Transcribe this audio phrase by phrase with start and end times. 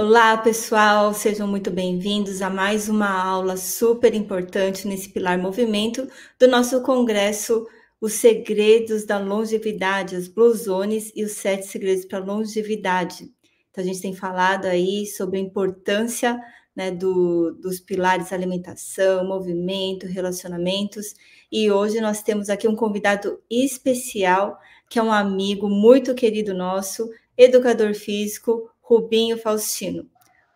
[0.00, 6.06] Olá, pessoal, sejam muito bem-vindos a mais uma aula super importante nesse Pilar Movimento
[6.38, 7.66] do nosso congresso
[8.00, 13.28] Os Segredos da Longevidade, as Blue Zones e os Sete Segredos para a Longevidade.
[13.72, 16.40] Então, a gente tem falado aí sobre a importância
[16.76, 21.12] né, do, dos pilares alimentação, movimento, relacionamentos,
[21.50, 27.10] e hoje nós temos aqui um convidado especial, que é um amigo muito querido nosso,
[27.36, 30.08] educador físico, Rubinho Faustino.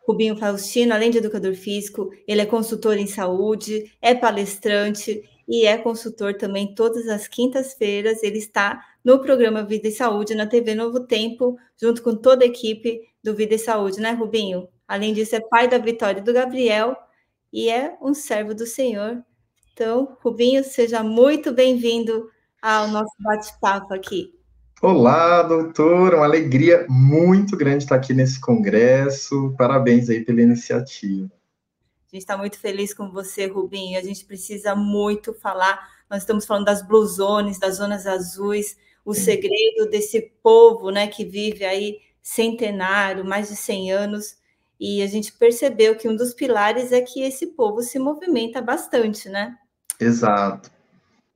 [0.08, 5.76] Rubinho Faustino, além de educador físico, ele é consultor em saúde, é palestrante e é
[5.76, 8.22] consultor também todas as quintas-feiras.
[8.22, 12.48] Ele está no programa Vida e Saúde na TV Novo Tempo, junto com toda a
[12.48, 14.66] equipe do Vida e Saúde, né, Rubinho?
[14.88, 16.96] Além disso, é pai da Vitória do Gabriel
[17.52, 19.22] e é um servo do Senhor.
[19.74, 22.30] Então, Rubinho, seja muito bem-vindo
[22.62, 24.32] ao nosso bate-papo aqui.
[24.84, 29.54] Olá, doutor, uma alegria muito grande estar aqui nesse congresso.
[29.56, 31.30] Parabéns aí pela iniciativa.
[32.08, 33.96] A gente está muito feliz com você, Rubinho.
[33.96, 35.88] A gente precisa muito falar.
[36.10, 41.24] Nós estamos falando das blue zones, das zonas azuis, o segredo desse povo, né, que
[41.24, 44.36] vive aí centenário, mais de 100 anos.
[44.80, 49.28] E a gente percebeu que um dos pilares é que esse povo se movimenta bastante,
[49.28, 49.56] né?
[50.00, 50.72] Exato.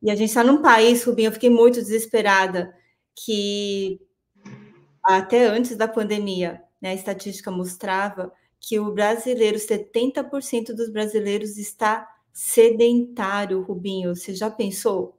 [0.03, 2.75] E a gente está num país, Rubinho, eu fiquei muito desesperada
[3.17, 4.00] que
[5.03, 12.09] até antes da pandemia, né, a estatística mostrava que o brasileiro, 70% dos brasileiros está
[12.33, 14.14] sedentário, Rubinho.
[14.14, 15.17] Você já pensou?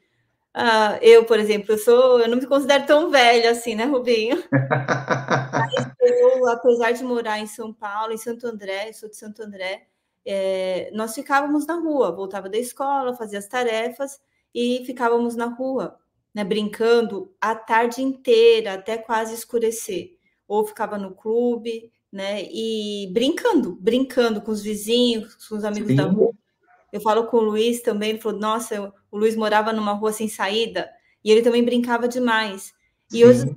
[0.56, 4.42] uh, eu, por exemplo, eu sou, eu não me considero tão velha assim, né, Rubinho?
[5.52, 9.86] Mas eu, apesar de morar em São Paulo, em Santo André, sou de Santo André,
[10.26, 14.20] é, nós ficávamos na rua, voltava da escola, fazia as tarefas
[14.54, 15.98] e ficávamos na rua,
[16.34, 20.18] né, brincando a tarde inteira, até quase escurecer.
[20.48, 25.96] Ou ficava no clube, né, e brincando, brincando com os vizinhos, com os amigos Sim.
[25.96, 26.34] da rua.
[26.92, 30.28] Eu falo com o Luiz também, ele falou, nossa, o Luiz morava numa rua sem
[30.28, 30.90] saída,
[31.24, 32.74] e ele também brincava demais.
[33.12, 33.24] E Sim.
[33.26, 33.56] hoje,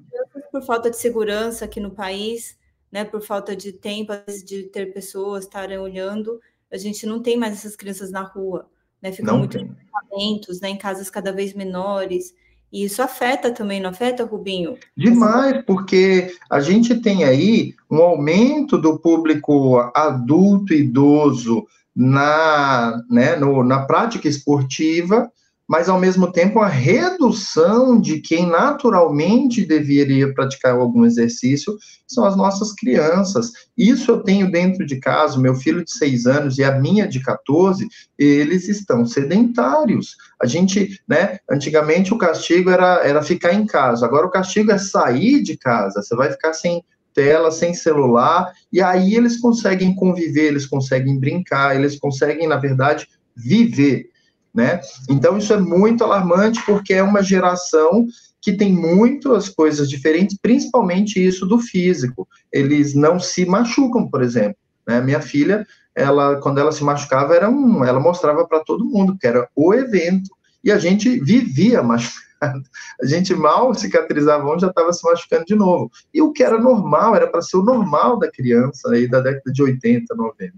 [0.53, 2.57] por falta de segurança aqui no país,
[2.93, 4.13] né, por falta de tempo
[4.47, 6.41] de ter pessoas estarem olhando,
[6.73, 8.69] a gente não tem mais essas crianças na rua,
[9.01, 9.13] né?
[9.13, 10.71] Ficam muito em né?
[10.71, 12.35] Em casas cada vez menores.
[12.73, 14.77] E isso afeta também, não afeta, Rubinho?
[14.97, 21.65] Demais, porque a gente tem aí um aumento do público adulto e idoso
[21.95, 25.31] na, né, no, na prática esportiva,
[25.69, 31.77] mas ao mesmo tempo a redução de quem naturalmente deveria praticar algum exercício
[32.07, 33.51] são as nossas crianças.
[33.77, 37.21] Isso eu tenho dentro de casa, meu filho de 6 anos e a minha de
[37.21, 37.89] 14,
[38.19, 40.17] eles estão sedentários.
[40.41, 44.79] A gente, né, antigamente o castigo era, era ficar em casa, agora o castigo é
[44.79, 46.85] sair de casa, você vai ficar sem
[47.15, 53.07] tela, sem celular, e aí eles conseguem conviver, eles conseguem brincar, eles conseguem, na verdade,
[53.37, 54.11] viver
[54.55, 54.81] né?
[55.11, 58.07] Então isso é muito alarmante porque é uma geração
[58.41, 62.29] que tem muitas coisas diferentes, principalmente isso do físico.
[62.53, 64.57] Eles não se machucam, por exemplo.
[64.87, 65.01] Né?
[65.01, 69.27] Minha filha, ela quando ela se machucava era um, ela mostrava para todo mundo que
[69.27, 70.31] era o evento
[70.63, 72.63] e a gente vivia machucado.
[73.03, 75.91] A gente mal cicatrizava onde já estava se machucando de novo.
[76.13, 79.51] E o que era normal, era para ser o normal da criança aí da década
[79.51, 80.53] de 80, 90.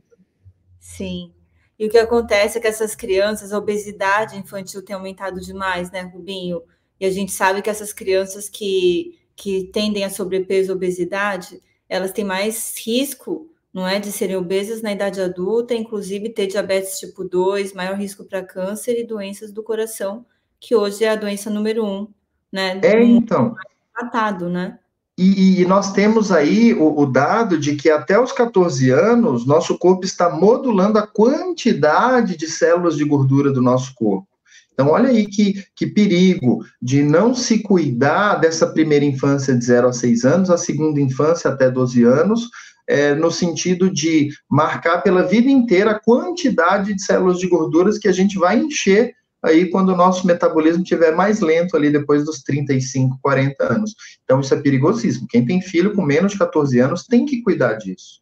[0.81, 1.36] Sim.
[1.79, 6.03] E o que acontece é que essas crianças, a obesidade infantil tem aumentado demais, né,
[6.03, 6.63] Rubinho?
[6.99, 12.13] E a gente sabe que essas crianças que, que tendem a sobrepeso e obesidade, elas
[12.13, 17.23] têm mais risco, não é, de serem obesas na idade adulta, inclusive ter diabetes tipo
[17.23, 20.25] 2, maior risco para câncer e doenças do coração,
[20.59, 22.09] que hoje é a doença número um,
[22.51, 22.81] né?
[22.83, 23.55] É, então.
[23.93, 24.79] Tratado, né?
[25.19, 29.79] E, e, nós temos aí o, o, dado de que até os 14 anos, nosso
[29.79, 34.29] corpo está modulando a quantidade de células de gordura do nosso corpo.
[34.75, 39.89] Então, olha aí que, que perigo de não se cuidar dessa primeira infância de 0
[39.89, 42.51] a 6 anos, a segunda infância até 12 anos,
[42.87, 48.07] é, no sentido de marcar pela vida inteira a quantidade de células de gorduras que
[48.07, 52.43] a gente vai encher aí quando o nosso metabolismo estiver mais lento ali depois dos
[52.43, 53.95] 35, 40 anos.
[54.25, 55.29] Então isso é perigosíssimo.
[55.29, 58.21] Quem tem filho com menos de 14 anos tem que cuidar disso.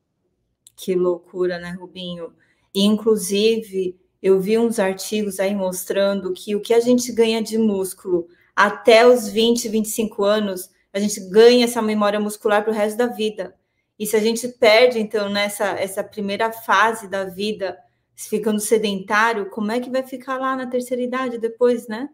[0.76, 2.32] Que loucura, né, Rubinho?
[2.74, 8.26] inclusive, eu vi uns artigos aí mostrando que o que a gente ganha de músculo
[8.56, 13.06] até os 20, 25 anos, a gente ganha essa memória muscular para o resto da
[13.06, 13.54] vida.
[13.98, 17.76] E se a gente perde, então, nessa essa primeira fase da vida,
[18.16, 22.08] ficando sedentário, como é que vai ficar lá na terceira idade depois, né?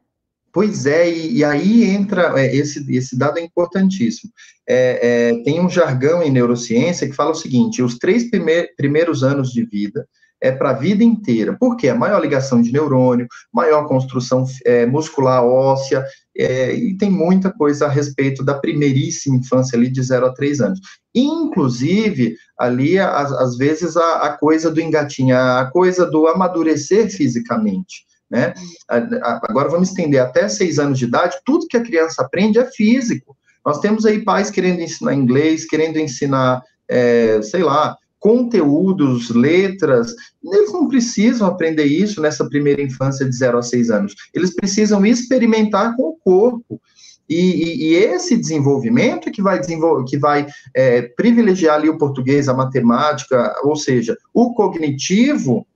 [0.52, 4.32] Pois é, e, e aí entra, é, esse, esse dado é importantíssimo.
[4.68, 9.22] É, é, tem um jargão em neurociência que fala o seguinte: os três primeir, primeiros
[9.22, 10.08] anos de vida
[10.40, 11.56] é para a vida inteira.
[11.58, 11.88] Por quê?
[11.88, 16.04] A maior ligação de neurônio, maior construção é, muscular óssea,
[16.36, 20.60] é, e tem muita coisa a respeito da primeiríssima infância ali de 0 a 3
[20.60, 20.80] anos.
[21.14, 28.06] Inclusive, ali, às, vezes, a, a, coisa do engatinhar, a coisa do amadurecer fisicamente.
[28.30, 28.54] Né?
[28.88, 33.36] Agora vamos estender até seis anos de idade, tudo que a criança aprende é físico.
[33.66, 40.14] Nós temos aí pais querendo ensinar inglês, querendo ensinar, é, sei lá, conteúdos, letras,
[40.44, 44.14] eles não precisam aprender isso nessa primeira infância de 0 a 6 anos.
[44.34, 46.80] Eles precisam experimentar com o corpo.
[47.28, 49.60] E, e, e esse desenvolvimento é que vai,
[50.06, 55.66] que vai é, privilegiar ali o português, a matemática, ou seja, o cognitivo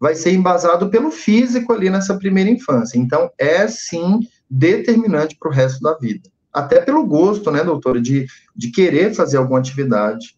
[0.00, 2.98] vai ser embasado pelo físico ali nessa primeira infância.
[2.98, 6.28] Então, é sim determinante para o resto da vida.
[6.52, 8.26] Até pelo gosto, né, doutora, de,
[8.56, 10.34] de querer fazer alguma atividade.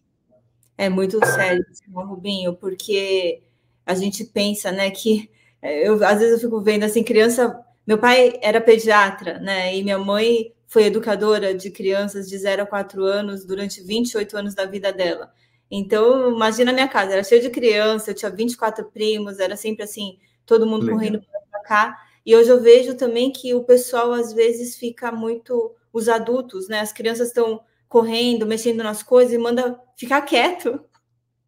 [0.77, 3.41] É muito sério, Rubinho, porque
[3.85, 5.29] a gente pensa, né, que
[5.61, 7.59] é, eu às vezes eu fico vendo assim, criança.
[7.85, 12.65] Meu pai era pediatra, né, e minha mãe foi educadora de crianças de 0 a
[12.65, 15.31] 4 anos durante 28 anos da vida dela.
[15.69, 19.83] Então, imagina a minha casa, era cheia de criança, eu tinha 24 primos, era sempre
[19.83, 20.97] assim, todo mundo Legal.
[20.97, 21.21] correndo
[21.51, 21.97] para cá.
[22.25, 26.79] E hoje eu vejo também que o pessoal às vezes fica muito, os adultos, né?
[26.79, 27.61] As crianças estão
[27.93, 30.83] correndo, mexendo nas coisas e manda ficar quieto.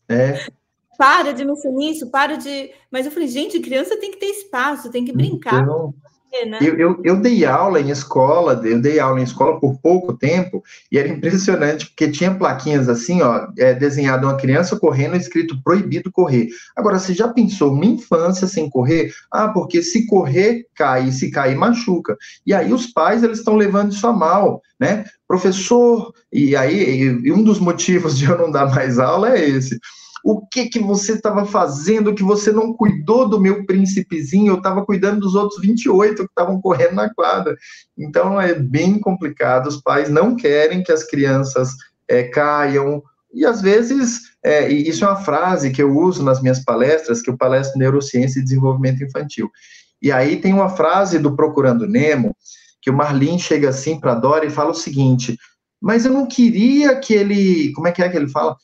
[0.08, 0.48] É.
[0.96, 2.72] Para de mexer nisso, para de.
[2.92, 5.64] Mas eu falei, gente, criança tem que ter espaço, tem que brincar.
[5.64, 5.92] Então,
[6.44, 6.60] né?
[6.62, 10.64] Eu, eu, eu, dei aula em escola, eu dei aula em escola por pouco tempo,
[10.92, 16.12] e era impressionante, porque tinha plaquinhas assim, ó, é, desenhado uma criança correndo, escrito proibido
[16.12, 16.50] correr.
[16.76, 19.14] Agora, você já pensou uma infância sem correr?
[19.32, 22.18] Ah, porque se correr, cai, se cair, machuca.
[22.46, 25.06] E aí os pais, eles estão levando isso a mal, né?
[25.28, 29.80] Professor, e aí, e um dos motivos de eu não dar mais aula é esse
[30.28, 34.54] o que que você estava fazendo que você não cuidou do meu príncipezinho?
[34.54, 37.56] Eu estava cuidando dos outros 28 que estavam correndo na quadra.
[37.96, 39.68] Então é bem complicado.
[39.68, 41.70] Os pais não querem que as crianças
[42.08, 43.04] é, caiam.
[43.32, 47.22] E às vezes, é, e isso é uma frase que eu uso nas minhas palestras,
[47.22, 49.52] que eu palestro neurociência e desenvolvimento infantil.
[50.02, 52.36] E aí tem uma frase do Procurando Nemo,
[52.82, 55.38] que o Marlin chega assim para Dora e fala o seguinte:
[55.80, 57.72] mas eu não queria que ele.
[57.74, 58.56] Como é que é que ele fala?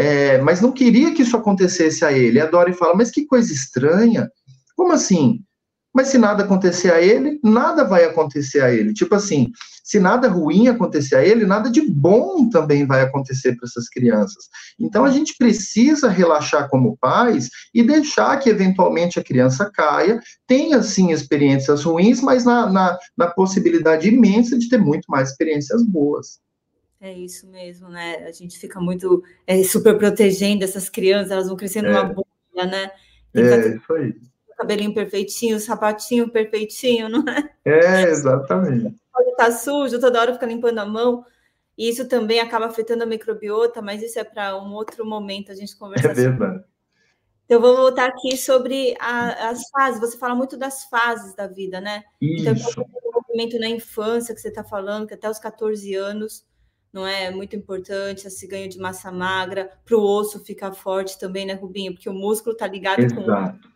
[0.00, 2.40] É, mas não queria que isso acontecesse a ele.
[2.40, 4.30] A Dory fala, mas que coisa estranha.
[4.76, 5.40] Como assim?
[5.92, 8.94] Mas se nada acontecer a ele, nada vai acontecer a ele.
[8.94, 9.50] Tipo assim,
[9.82, 14.44] se nada ruim acontecer a ele, nada de bom também vai acontecer para essas crianças.
[14.78, 20.80] Então a gente precisa relaxar como pais e deixar que eventualmente a criança caia, tenha
[20.80, 26.38] sim experiências ruins, mas na, na, na possibilidade imensa de ter muito mais experiências boas.
[27.00, 28.24] É isso mesmo, né?
[28.26, 31.92] A gente fica muito é, super protegendo essas crianças, elas vão crescendo é.
[31.92, 32.90] numa bolha, né?
[33.32, 34.14] Tem é, isso aí.
[34.56, 37.50] cabelinho perfeitinho, o sapatinho perfeitinho, não é?
[37.64, 38.96] É, exatamente.
[39.12, 41.24] Pode estar sujo, toda hora fica limpando a mão.
[41.76, 45.54] E isso também acaba afetando a microbiota, mas isso é para um outro momento a
[45.54, 46.10] gente conversar.
[46.10, 46.54] É verdade.
[46.54, 46.78] Sobre.
[47.44, 50.00] Então, vou voltar aqui sobre a, as fases.
[50.00, 52.02] Você fala muito das fases da vida, né?
[52.20, 52.50] Isso.
[52.50, 56.44] Então, o movimento na infância que você está falando, que até os 14 anos,
[56.92, 61.46] não é muito importante esse ganho de massa magra, para o osso ficar forte também,
[61.46, 61.92] né, Rubinho?
[61.92, 63.22] Porque o músculo está ligado Exato.
[63.22, 63.68] com.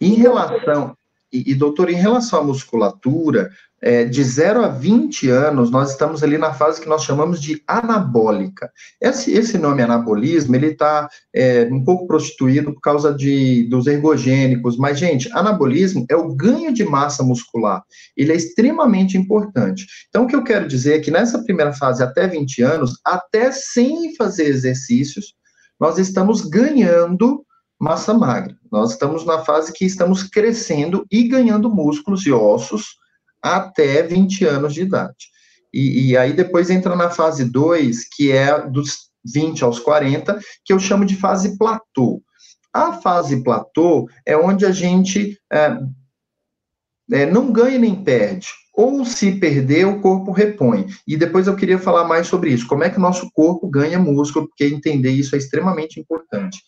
[0.00, 0.96] Em relação,
[1.32, 3.50] e, e, doutor, em relação à musculatura,
[3.82, 7.62] é, de 0 a 20 anos, nós estamos ali na fase que nós chamamos de
[7.66, 8.70] anabólica.
[9.00, 14.76] Esse, esse nome anabolismo, ele está é, um pouco prostituído por causa de, dos ergogênicos,
[14.76, 17.82] mas, gente, anabolismo é o ganho de massa muscular.
[18.16, 19.86] Ele é extremamente importante.
[20.08, 23.52] Então, o que eu quero dizer é que nessa primeira fase, até 20 anos, até
[23.52, 25.34] sem fazer exercícios,
[25.78, 27.44] nós estamos ganhando
[27.78, 28.56] massa magra.
[28.72, 32.96] Nós estamos na fase que estamos crescendo e ganhando músculos e ossos,
[33.54, 35.36] até 20 anos de idade.
[35.72, 40.72] E, e aí depois entra na fase 2, que é dos 20 aos 40, que
[40.72, 42.22] eu chamo de fase platô.
[42.72, 45.78] A fase platô é onde a gente é,
[47.12, 48.48] é, não ganha nem perde.
[48.74, 50.86] Ou se perder, o corpo repõe.
[51.06, 52.66] E depois eu queria falar mais sobre isso.
[52.66, 56.58] Como é que o nosso corpo ganha músculo, porque entender isso é extremamente importante.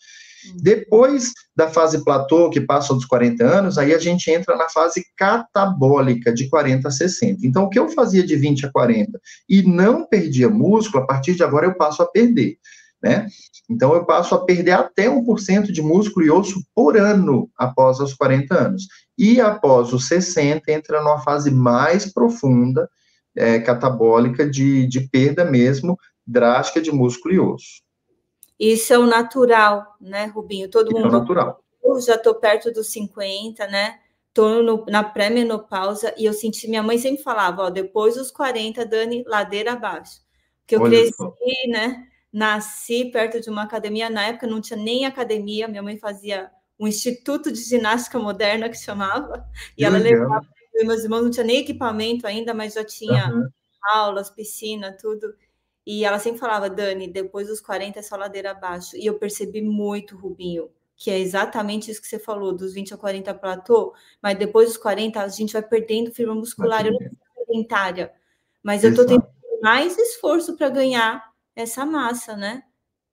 [0.55, 5.05] Depois da fase platô, que passa dos 40 anos, aí a gente entra na fase
[5.17, 7.45] catabólica, de 40 a 60.
[7.45, 11.35] Então, o que eu fazia de 20 a 40 e não perdia músculo, a partir
[11.35, 12.57] de agora eu passo a perder.
[13.01, 13.27] Né?
[13.69, 18.13] Então, eu passo a perder até 1% de músculo e osso por ano após os
[18.13, 18.87] 40 anos.
[19.17, 22.89] E após os 60, entra numa fase mais profunda,
[23.35, 27.81] é, catabólica, de, de perda mesmo drástica de músculo e osso.
[28.59, 30.69] Isso é o natural, né, Rubinho?
[30.69, 31.05] Todo mundo.
[31.05, 31.63] É o natural.
[31.83, 33.99] Eu já estou perto dos 50, né?
[34.27, 36.67] Estou na pré-menopausa e eu senti.
[36.67, 40.21] Minha mãe sempre falava: ó, depois dos 40, Dani, ladeira abaixo.
[40.61, 41.33] Porque eu Olha cresci, só.
[41.67, 42.07] né?
[42.31, 44.09] Nasci perto de uma academia.
[44.09, 48.77] Na época não tinha nem academia, minha mãe fazia um instituto de ginástica moderna que
[48.77, 49.45] chamava,
[49.77, 50.47] e ela levava.
[50.75, 53.49] Meus irmãos não tinha nem equipamento ainda, mas já tinha uhum.
[53.83, 55.33] aulas, piscina, tudo.
[55.85, 58.95] E ela sempre falava, Dani, depois dos 40 é só ladeira abaixo.
[58.95, 62.97] E eu percebi muito, Rubinho, que é exatamente isso que você falou, dos 20 a
[62.97, 66.85] 40 platô, mas depois dos 40 a gente vai perdendo fibra muscular.
[66.85, 68.11] Eu não sou sedentária,
[68.61, 69.25] mas eu estou tendo
[69.61, 71.23] mais esforço para ganhar
[71.55, 72.63] essa massa, né?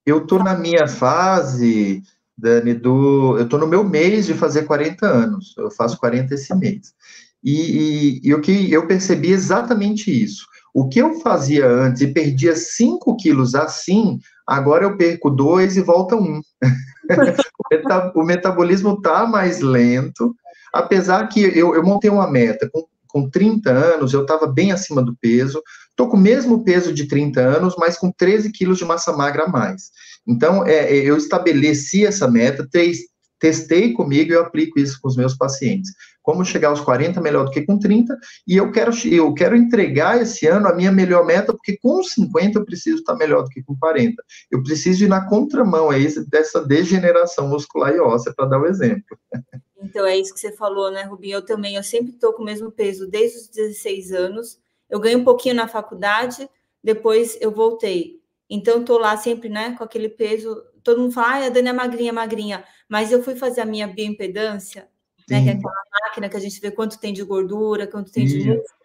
[0.05, 2.03] Eu estou na minha fase,
[2.37, 3.37] Dani, do.
[3.39, 5.55] Eu estou no meu mês de fazer 40 anos.
[5.57, 6.95] Eu faço 40 esse mês.
[7.43, 10.47] E, e, e o que eu percebi exatamente isso.
[10.77, 15.81] O que eu fazia antes e perdia 5 quilos assim, agora eu perco 2 e
[15.81, 16.21] volta 1.
[16.21, 16.43] Um.
[18.15, 20.37] o metabolismo está mais lento,
[20.71, 22.69] apesar que eu, eu montei uma meta.
[22.71, 26.93] Com, com 30 anos, eu estava bem acima do peso, estou com o mesmo peso
[26.93, 29.85] de 30 anos, mas com 13 quilos de massa magra a mais.
[30.29, 32.99] Então, é, é eu estabeleci essa meta, três,
[33.39, 35.93] testei comigo e eu aplico isso com os meus pacientes
[36.27, 40.21] como chegar aos 40 melhor do que com 30, e eu quero, eu quero entregar
[40.21, 43.63] esse ano a minha melhor meta, porque com 50 eu preciso estar melhor do que
[43.63, 44.21] com 40.
[44.51, 48.67] Eu preciso ir na contramão aí dessa degeneração muscular e óssea, para dar o um
[48.67, 49.17] exemplo.
[49.81, 51.37] Então, é isso que você falou, né, Rubinho?
[51.37, 54.59] Eu também, eu sempre estou com o mesmo peso desde os 16 anos.
[54.91, 56.51] Eu ganhei um pouquinho na faculdade,
[56.83, 58.21] depois eu voltei.
[58.51, 60.61] Então, estou lá sempre, né, com aquele peso.
[60.83, 62.65] Todo mundo fala, ah, a Dani é magrinha, magrinha.
[62.89, 64.89] Mas eu fui fazer a minha bioimpedância
[65.29, 65.43] né?
[65.43, 68.39] Que é aquela máquina que a gente vê quanto tem de gordura, quanto tem de
[68.39, 68.77] músculo.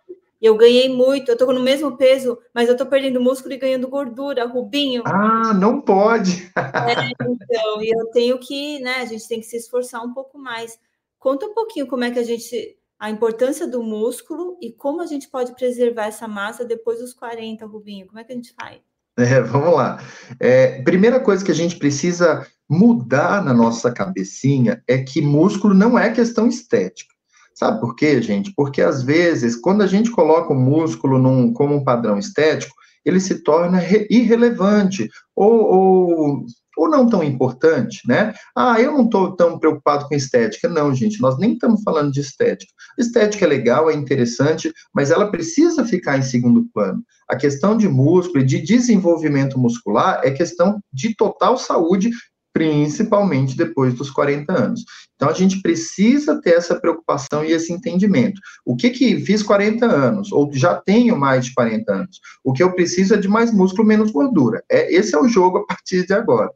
[0.41, 3.87] Eu ganhei muito, eu tô no mesmo peso, mas eu tô perdendo músculo e ganhando
[3.87, 5.03] gordura, Rubinho.
[5.05, 6.51] Ah, não pode.
[6.57, 8.95] é, então, e eu tenho que, né?
[8.95, 10.79] A gente tem que se esforçar um pouco mais.
[11.19, 12.75] Conta um pouquinho como é que a gente.
[12.99, 17.65] A importância do músculo e como a gente pode preservar essa massa depois dos 40,
[17.65, 18.05] Rubinho.
[18.05, 18.79] Como é que a gente faz?
[19.17, 19.99] É, vamos lá.
[20.39, 25.99] É, primeira coisa que a gente precisa mudar na nossa cabecinha é que músculo não
[25.99, 27.13] é questão estética.
[27.53, 28.53] Sabe por quê, gente?
[28.55, 32.73] Porque às vezes, quando a gente coloca o músculo num, como um padrão estético,
[33.03, 36.45] ele se torna irrelevante ou, ou,
[36.77, 38.33] ou, não tão importante, né?
[38.55, 40.69] Ah, eu não estou tão preocupado com estética.
[40.69, 42.71] Não, gente, nós nem estamos falando de estética.
[42.97, 47.03] Estética é legal, é interessante, mas ela precisa ficar em segundo plano.
[47.27, 52.11] A questão de músculo e de desenvolvimento muscular é questão de total saúde
[52.53, 54.83] principalmente depois dos 40 anos.
[55.15, 58.41] Então, a gente precisa ter essa preocupação e esse entendimento.
[58.65, 62.19] O que que fiz 40 anos, ou já tenho mais de 40 anos?
[62.43, 64.63] O que eu preciso é de mais músculo, menos gordura.
[64.69, 66.51] É, esse é o jogo a partir de agora.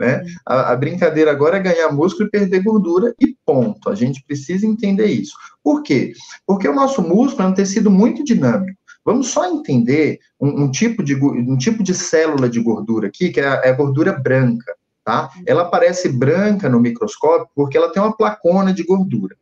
[0.00, 0.24] Né?
[0.46, 3.90] A, a, brincadeira agora é ganhar músculo e perder gordura e ponto.
[3.90, 5.34] A gente precisa entender isso.
[5.62, 6.14] Por quê?
[6.46, 8.78] Porque o nosso músculo é um tecido muito dinâmico.
[9.04, 13.40] Vamos só entender um, um tipo, de, um tipo de célula de gordura aqui, que
[13.40, 14.74] é a, é a gordura branca.
[15.04, 15.30] Tá?
[15.46, 19.34] Ela parece branca no microscópio porque ela tem uma placona de gordura.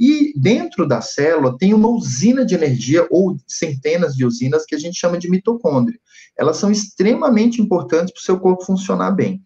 [0.00, 4.78] E dentro da célula tem uma usina de energia ou centenas de usinas que a
[4.78, 5.98] gente chama de mitocôndria.
[6.36, 9.42] Elas são extremamente importantes para o seu corpo funcionar bem.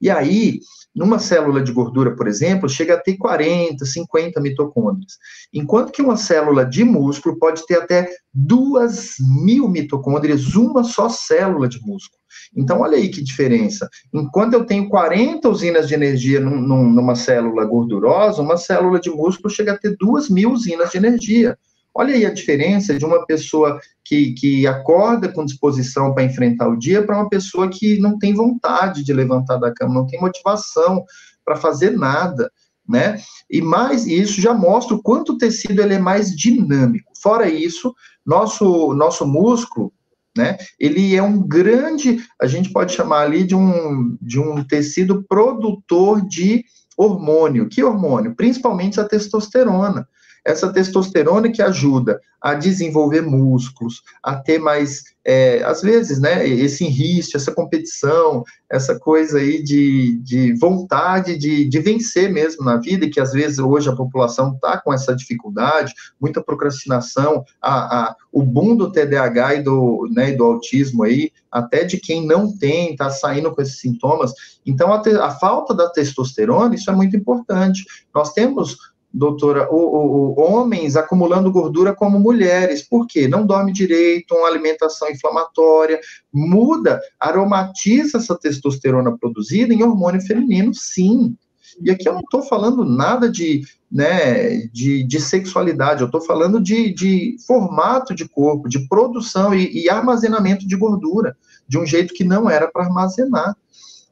[0.00, 0.60] E aí,
[0.94, 5.14] numa célula de gordura, por exemplo, chega a ter 40, 50 mitocôndrias.
[5.52, 11.68] Enquanto que uma célula de músculo pode ter até 2 mil mitocôndrias, uma só célula
[11.68, 12.20] de músculo.
[12.56, 13.88] Então, olha aí que diferença.
[14.12, 19.52] Enquanto eu tenho 40 usinas de energia num, numa célula gordurosa, uma célula de músculo
[19.52, 21.58] chega a ter 2 mil usinas de energia.
[21.94, 26.76] Olha aí a diferença de uma pessoa que, que acorda com disposição para enfrentar o
[26.76, 31.04] dia para uma pessoa que não tem vontade de levantar da cama, não tem motivação
[31.44, 32.50] para fazer nada,
[32.88, 33.18] né?
[33.50, 37.12] E mais isso já mostra o quanto o tecido ele é mais dinâmico.
[37.22, 37.94] Fora isso,
[38.24, 39.92] nosso nosso músculo,
[40.36, 40.56] né?
[40.80, 46.26] Ele é um grande, a gente pode chamar ali de um de um tecido produtor
[46.26, 46.64] de
[46.96, 47.68] hormônio.
[47.68, 48.34] Que hormônio?
[48.34, 50.08] Principalmente a testosterona
[50.44, 56.84] essa testosterona que ajuda a desenvolver músculos, a ter mais, é, às vezes, né, esse
[56.84, 63.04] enriste, essa competição, essa coisa aí de, de vontade de, de vencer mesmo na vida,
[63.04, 68.16] e que às vezes hoje a população está com essa dificuldade, muita procrastinação, a, a,
[68.32, 72.90] o boom do TDAH e do, né, do autismo aí, até de quem não tem,
[72.90, 74.32] está saindo com esses sintomas.
[74.66, 77.84] Então, a, te, a falta da testosterona, isso é muito importante.
[78.12, 78.76] Nós temos
[79.12, 82.82] doutora, o, o, o, homens acumulando gordura como mulheres.
[82.82, 83.28] Por quê?
[83.28, 86.00] Não dorme direito, uma alimentação inflamatória,
[86.32, 91.36] muda, aromatiza essa testosterona produzida em hormônio feminino, sim.
[91.80, 96.60] E aqui eu não estou falando nada de, né, de, de sexualidade, eu estou falando
[96.60, 101.36] de, de formato de corpo, de produção e, e armazenamento de gordura,
[101.68, 103.56] de um jeito que não era para armazenar.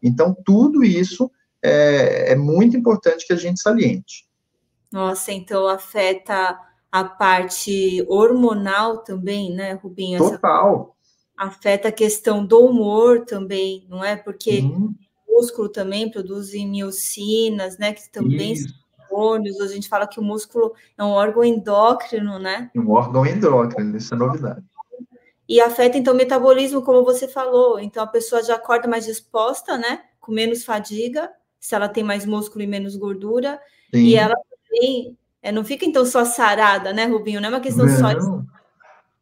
[0.02, 1.30] Então, tudo isso
[1.62, 4.29] é, é muito importante que a gente saliente.
[4.92, 6.58] Nossa, então afeta
[6.90, 10.18] a parte hormonal também, né, Rubinho?
[10.18, 10.96] Total.
[11.38, 11.48] Essa...
[11.48, 14.16] Afeta a questão do humor também, não é?
[14.16, 14.92] Porque uhum.
[15.26, 17.94] o músculo também produz miocinas, né?
[17.94, 18.68] Que também Isso.
[18.68, 19.60] são hormônios.
[19.60, 22.70] A gente fala que o músculo é um órgão endócrino, né?
[22.76, 24.62] Um órgão endócrino, isso é novidade.
[25.48, 27.80] E afeta, então, o metabolismo, como você falou.
[27.80, 30.02] Então, a pessoa já acorda mais disposta, né?
[30.20, 33.60] Com menos fadiga, se ela tem mais músculo e menos gordura.
[33.92, 34.00] Sim.
[34.00, 34.36] E ela
[34.70, 37.40] também é, não fica então só sarada, né, Rubinho?
[37.40, 37.98] Não é uma questão não.
[37.98, 38.26] só de,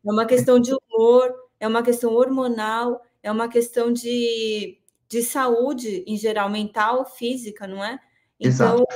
[0.05, 6.05] é uma questão de humor, é uma questão hormonal, é uma questão de, de saúde
[6.07, 7.99] em geral, mental, física, não é?
[8.39, 8.87] Então, Exato.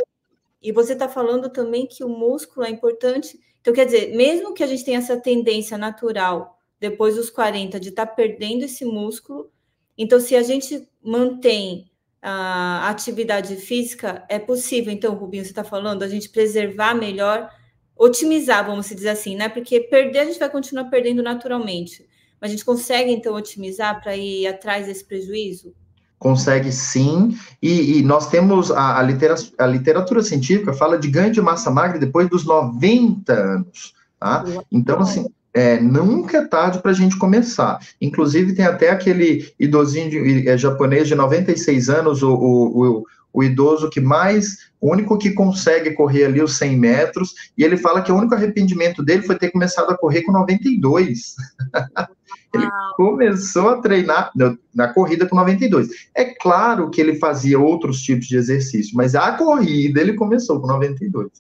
[0.60, 3.38] e você está falando também que o músculo é importante.
[3.60, 7.90] Então, quer dizer, mesmo que a gente tenha essa tendência natural, depois dos 40, de
[7.90, 9.50] estar tá perdendo esse músculo,
[9.96, 11.90] então, se a gente mantém
[12.22, 17.50] a atividade física, é possível, então, Rubinho, você está falando, a gente preservar melhor,
[17.96, 19.48] otimizar, vamos dizer assim, né?
[19.48, 22.06] Porque perder a gente vai continuar perdendo naturalmente.
[22.40, 25.74] Mas a gente consegue, então, otimizar para ir atrás desse prejuízo?
[26.18, 31.32] Consegue sim, e, e nós temos a, a, literatura, a literatura científica fala de ganho
[31.32, 34.44] de massa magra depois dos 90 anos, tá?
[34.70, 37.78] Então, assim, é, nunca é tarde para a gente começar.
[38.00, 43.44] Inclusive, tem até aquele idosinho de, é, japonês de 96 anos, o, o, o, o,
[43.44, 48.00] idoso que mais, o único que consegue correr ali os 100 metros, e ele fala
[48.00, 51.34] que o único arrependimento dele foi ter começado a correr com 92.
[52.54, 55.88] ele começou a treinar na, na corrida com 92.
[56.14, 60.66] É claro que ele fazia outros tipos de exercício, mas a corrida ele começou com
[60.66, 61.30] 92.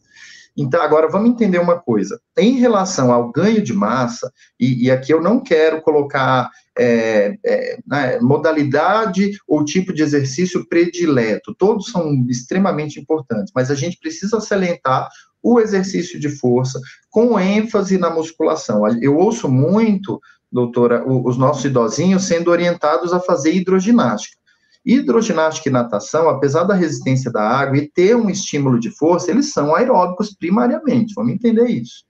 [0.56, 2.20] Então, agora vamos entender uma coisa.
[2.36, 7.78] Em relação ao ganho de massa, e, e aqui eu não quero colocar é, é,
[7.86, 14.40] né, modalidade ou tipo de exercício predileto, todos são extremamente importantes, mas a gente precisa
[14.40, 15.08] salientar
[15.42, 18.86] o exercício de força com ênfase na musculação.
[19.00, 24.41] Eu ouço muito, doutora, os nossos idosinhos sendo orientados a fazer hidroginástica.
[24.84, 29.52] Hidroginástica e natação, apesar da resistência da água e ter um estímulo de força, eles
[29.52, 32.04] são aeróbicos primariamente, vamos entender isso.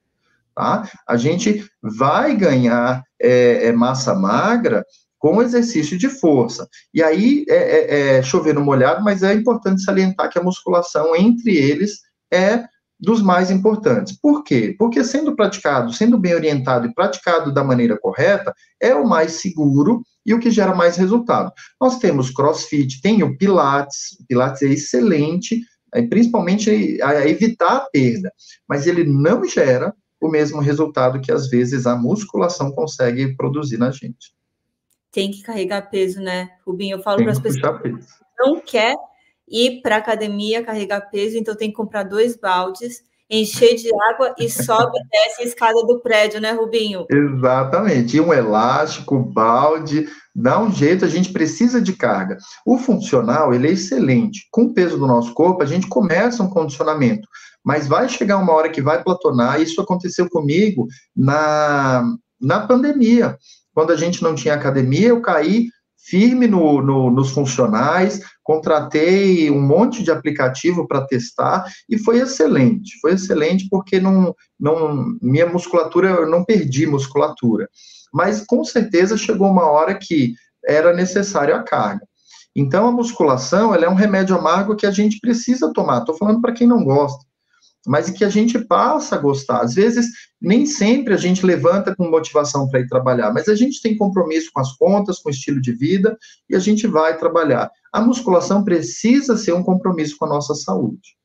[0.55, 0.89] Tá?
[1.07, 4.85] A gente vai ganhar é, é, massa magra
[5.19, 6.69] com exercício de força.
[6.93, 11.15] E aí, é, é, é chover no molhado, mas é importante salientar que a musculação
[11.15, 12.01] entre eles
[12.33, 12.65] é
[12.99, 14.17] dos mais importantes.
[14.21, 14.75] Por quê?
[14.79, 20.03] Porque sendo praticado, sendo bem orientado e praticado da maneira correta, é o mais seguro
[20.25, 21.53] e o que gera mais resultado.
[21.81, 25.61] Nós temos crossfit, tem o pilates, o pilates é excelente,
[26.09, 28.33] principalmente a evitar a perda,
[28.69, 33.91] mas ele não gera o mesmo resultado que às vezes a musculação consegue produzir na
[33.91, 34.33] gente.
[35.11, 36.97] Tem que carregar peso, né, Rubinho?
[36.97, 37.93] Eu falo para as pessoas que
[38.39, 38.95] não quer
[39.49, 44.49] ir para academia carregar peso, então tem que comprar dois baldes encher de água e
[44.51, 47.07] sobe e desce a escada do prédio, né, Rubinho?
[47.11, 48.17] Exatamente.
[48.17, 52.37] E um elástico, balde, dá um jeito, a gente precisa de carga.
[52.67, 54.47] O funcional, ele é excelente.
[54.51, 57.27] Com o peso do nosso corpo, a gente começa um condicionamento,
[57.65, 59.61] mas vai chegar uma hora que vai platonar.
[59.61, 62.05] Isso aconteceu comigo na,
[62.39, 63.39] na pandemia.
[63.75, 65.69] Quando a gente não tinha academia, eu caí
[66.05, 72.99] firme no, no, nos funcionais, contratei um monte de aplicativo para testar e foi excelente.
[73.01, 77.69] Foi excelente porque não, não, minha musculatura, eu não perdi musculatura.
[78.13, 80.35] Mas com certeza chegou uma hora que
[80.67, 82.07] era necessário a carga.
[82.55, 86.01] Então a musculação ela é um remédio amargo que a gente precisa tomar.
[86.01, 87.25] Estou falando para quem não gosta
[87.87, 89.61] mas que a gente passa a gostar.
[89.61, 90.07] Às vezes,
[90.41, 94.51] nem sempre a gente levanta com motivação para ir trabalhar, mas a gente tem compromisso
[94.53, 96.17] com as contas, com o estilo de vida,
[96.49, 97.71] e a gente vai trabalhar.
[97.93, 101.17] A musculação precisa ser um compromisso com a nossa saúde.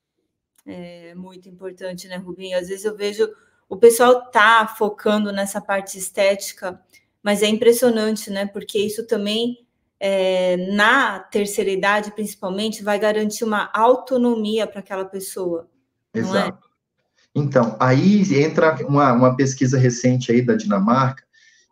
[0.66, 2.58] É muito importante, né, Rubinho?
[2.58, 3.30] Às vezes eu vejo
[3.70, 6.82] o pessoal tá focando nessa parte estética,
[7.22, 8.46] mas é impressionante, né?
[8.46, 9.58] Porque isso também
[10.00, 15.70] é, na terceira idade, principalmente, vai garantir uma autonomia para aquela pessoa.
[16.14, 16.20] É?
[16.20, 16.64] Exato.
[16.64, 16.68] É?
[17.36, 21.24] Então, aí entra uma, uma pesquisa recente aí da Dinamarca,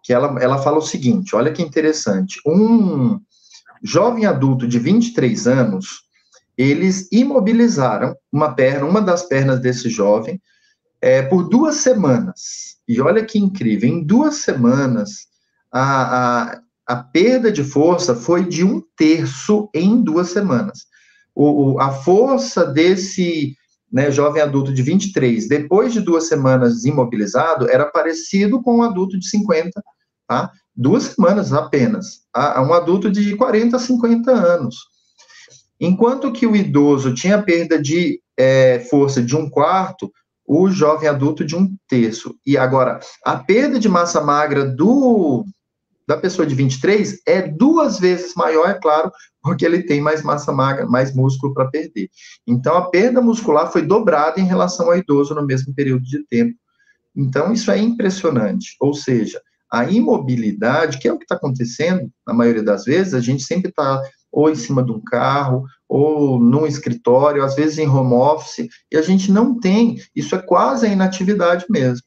[0.03, 2.39] que ela, ela fala o seguinte: olha que interessante.
[2.45, 3.19] Um
[3.83, 6.03] jovem adulto de 23 anos,
[6.57, 10.39] eles imobilizaram uma perna, uma das pernas desse jovem,
[11.01, 12.77] é, por duas semanas.
[12.87, 15.27] E olha que incrível, em duas semanas,
[15.71, 20.85] a, a, a perda de força foi de um terço em duas semanas.
[21.33, 23.57] O, o, a força desse
[23.95, 29.17] né, jovem adulto de 23, depois de duas semanas imobilizado, era parecido com um adulto
[29.17, 29.81] de 50,
[30.27, 30.51] tá?
[30.75, 32.23] Duas semanas apenas.
[32.33, 34.75] A, um adulto de 40 a 50 anos.
[35.79, 40.11] Enquanto que o idoso tinha perda de é, força de um quarto,
[40.45, 42.35] o jovem adulto de um terço.
[42.45, 45.45] E agora, a perda de massa magra do
[46.05, 49.09] da pessoa de 23 é duas vezes maior, é claro,
[49.45, 52.09] porque ele tem mais massa magra, mais músculo para perder.
[52.47, 56.57] Então, a perda muscular foi dobrada em relação ao idoso no mesmo período de tempo.
[57.15, 58.75] Então, isso é impressionante.
[58.81, 59.39] Ou seja,
[59.71, 63.69] a imobilidade, que é o que está acontecendo, na maioria das vezes, a gente sempre
[63.69, 68.67] está ou em cima de um carro, ou num escritório, às vezes em home office,
[68.91, 72.01] e a gente não tem, isso é quase a inatividade mesmo.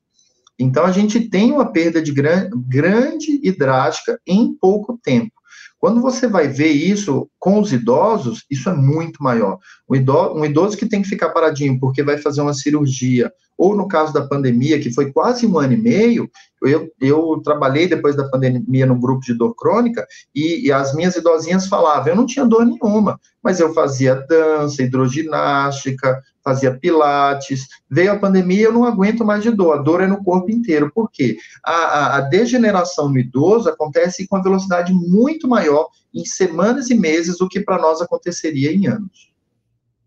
[0.59, 5.38] Então, a gente tem uma perda de gran, grande e drástica em pouco tempo.
[5.78, 9.58] Quando você vai ver isso com os idosos, isso é muito maior.
[9.88, 13.76] Um idoso, um idoso que tem que ficar paradinho porque vai fazer uma cirurgia, ou
[13.76, 16.30] no caso da pandemia, que foi quase um ano e meio,
[16.62, 21.16] eu, eu trabalhei depois da pandemia no grupo de dor crônica, e, e as minhas
[21.16, 28.12] idosinhas falavam, eu não tinha dor nenhuma, mas eu fazia dança, hidroginástica, fazia pilates, veio
[28.12, 31.10] a pandemia, eu não aguento mais de dor, a dor é no corpo inteiro, por
[31.10, 31.36] quê?
[31.64, 36.94] A, a, a degeneração no idoso acontece com uma velocidade muito maior em semanas e
[36.94, 39.32] meses do que para nós aconteceria em anos.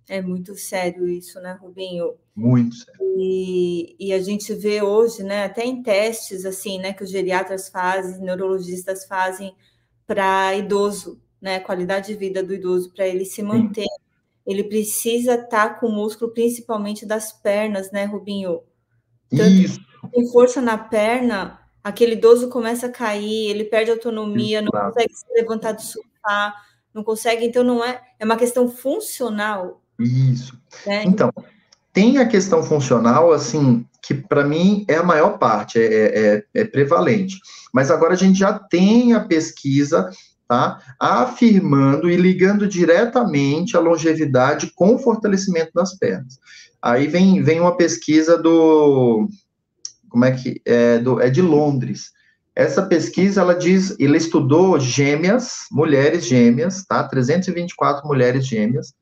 [0.08, 2.14] É muito sério isso, né, Rubinho?
[2.36, 3.02] Muito sério.
[3.18, 7.70] E, e, a gente vê hoje, né, até em testes, assim, né, que os geriatras
[7.70, 9.54] fazem, neurologistas fazem
[10.08, 14.02] para idoso, né, qualidade de vida do idoso, para ele se manter Sim
[14.46, 18.62] ele precisa estar tá com o músculo, principalmente das pernas, né, Rubinho?
[19.30, 19.80] Tanto Isso.
[20.12, 24.94] Tem força na perna, aquele idoso começa a cair, ele perde autonomia, Isso, não claro.
[24.94, 26.56] consegue se levantar do sofá,
[26.94, 29.82] não consegue, então não é, é uma questão funcional.
[30.00, 30.60] Isso.
[30.86, 31.04] Né?
[31.06, 31.32] Então,
[31.94, 36.66] tem a questão funcional, assim, que para mim é a maior parte, é, é, é
[36.66, 37.40] prevalente.
[37.74, 40.10] Mas agora a gente já tem a pesquisa
[40.52, 40.82] tá?
[41.00, 46.40] Afirmando e ligando diretamente a longevidade com o fortalecimento das pernas.
[46.82, 49.30] Aí vem, vem uma pesquisa do.
[50.10, 50.62] Como é que.
[50.66, 52.12] É, do, é de Londres.
[52.54, 57.02] Essa pesquisa, ela diz, ele estudou gêmeas, mulheres gêmeas, tá?
[57.02, 58.94] 324 mulheres gêmeas,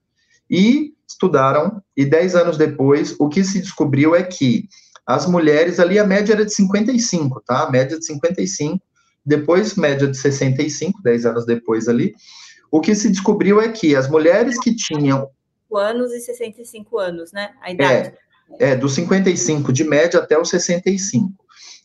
[0.49, 4.67] e estudaram, e 10 anos depois, o que se descobriu é que
[5.05, 7.63] as mulheres ali, a média era de 55, tá?
[7.63, 8.79] A média de 55,
[9.25, 12.13] depois média de 65, 10 anos depois ali,
[12.71, 15.29] o que se descobriu é que as mulheres que tinham...
[15.75, 17.49] anos e 65 anos, né?
[17.61, 18.13] A idade.
[18.59, 21.33] É, é, dos 55 de média até os 65.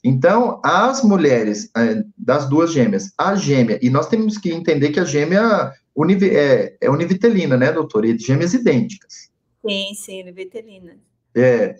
[0.02, 5.00] Então, as mulheres é, das duas gêmeas, a gêmea, e nós temos que entender que
[5.00, 8.06] a gêmea univ é, é univitelina, né, doutora?
[8.06, 9.30] E gêmeas idênticas.
[9.66, 10.96] Sim, sim, univitelina.
[11.34, 11.76] É.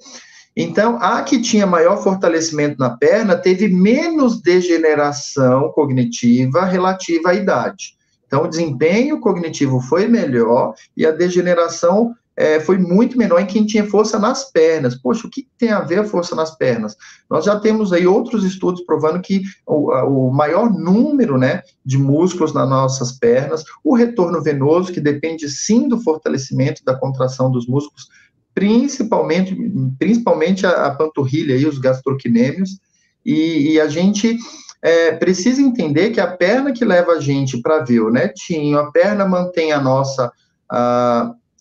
[0.57, 7.97] Então, a que tinha maior fortalecimento na perna teve menos degeneração cognitiva relativa à idade.
[8.27, 13.65] Então, o desempenho cognitivo foi melhor e a degeneração é, foi muito menor em quem
[13.65, 14.95] tinha força nas pernas.
[14.97, 16.97] Poxa, o que tem a ver a força nas pernas?
[17.31, 22.53] Nós já temos aí outros estudos provando que o, o maior número né, de músculos
[22.53, 28.09] nas nossas pernas, o retorno venoso, que depende sim do fortalecimento da contração dos músculos,
[28.55, 29.57] principalmente,
[29.99, 32.79] principalmente a, a panturrilha e os gastrocnêmios,
[33.25, 34.37] e, e a gente
[34.83, 38.91] é, precisa entender que a perna que leva a gente para ver o netinho, a
[38.91, 40.31] perna mantém a nossa,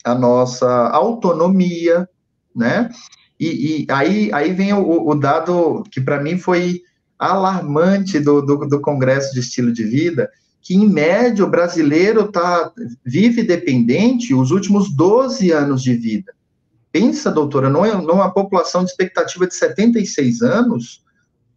[0.04, 2.08] a nossa autonomia,
[2.56, 2.89] né?
[3.39, 6.82] E, e aí, aí vem o, o dado que para mim foi
[7.18, 10.30] alarmante do, do, do, Congresso de Estilo de Vida,
[10.62, 12.72] que em média o brasileiro tá,
[13.06, 16.34] vive dependente os últimos 12 anos de vida.
[16.92, 21.03] Pensa, doutora, numa população de expectativa de 76 anos,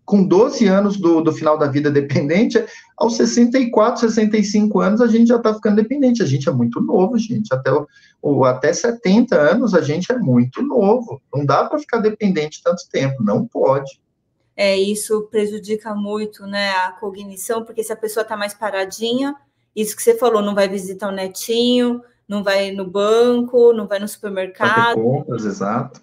[0.07, 2.65] com 12 anos do, do final da vida dependente,
[2.97, 6.23] aos 64, 65 anos a gente já está ficando dependente.
[6.23, 7.53] A gente é muito novo, gente.
[7.53, 7.71] Até,
[8.23, 11.21] o, até 70 anos a gente é muito novo.
[11.35, 14.01] Não dá para ficar dependente tanto tempo, não pode.
[14.57, 19.35] É, isso prejudica muito né, a cognição, porque se a pessoa está mais paradinha,
[19.75, 23.99] isso que você falou, não vai visitar o netinho, não vai no banco, não vai
[23.99, 24.95] no supermercado.
[24.95, 26.01] Compras, exato.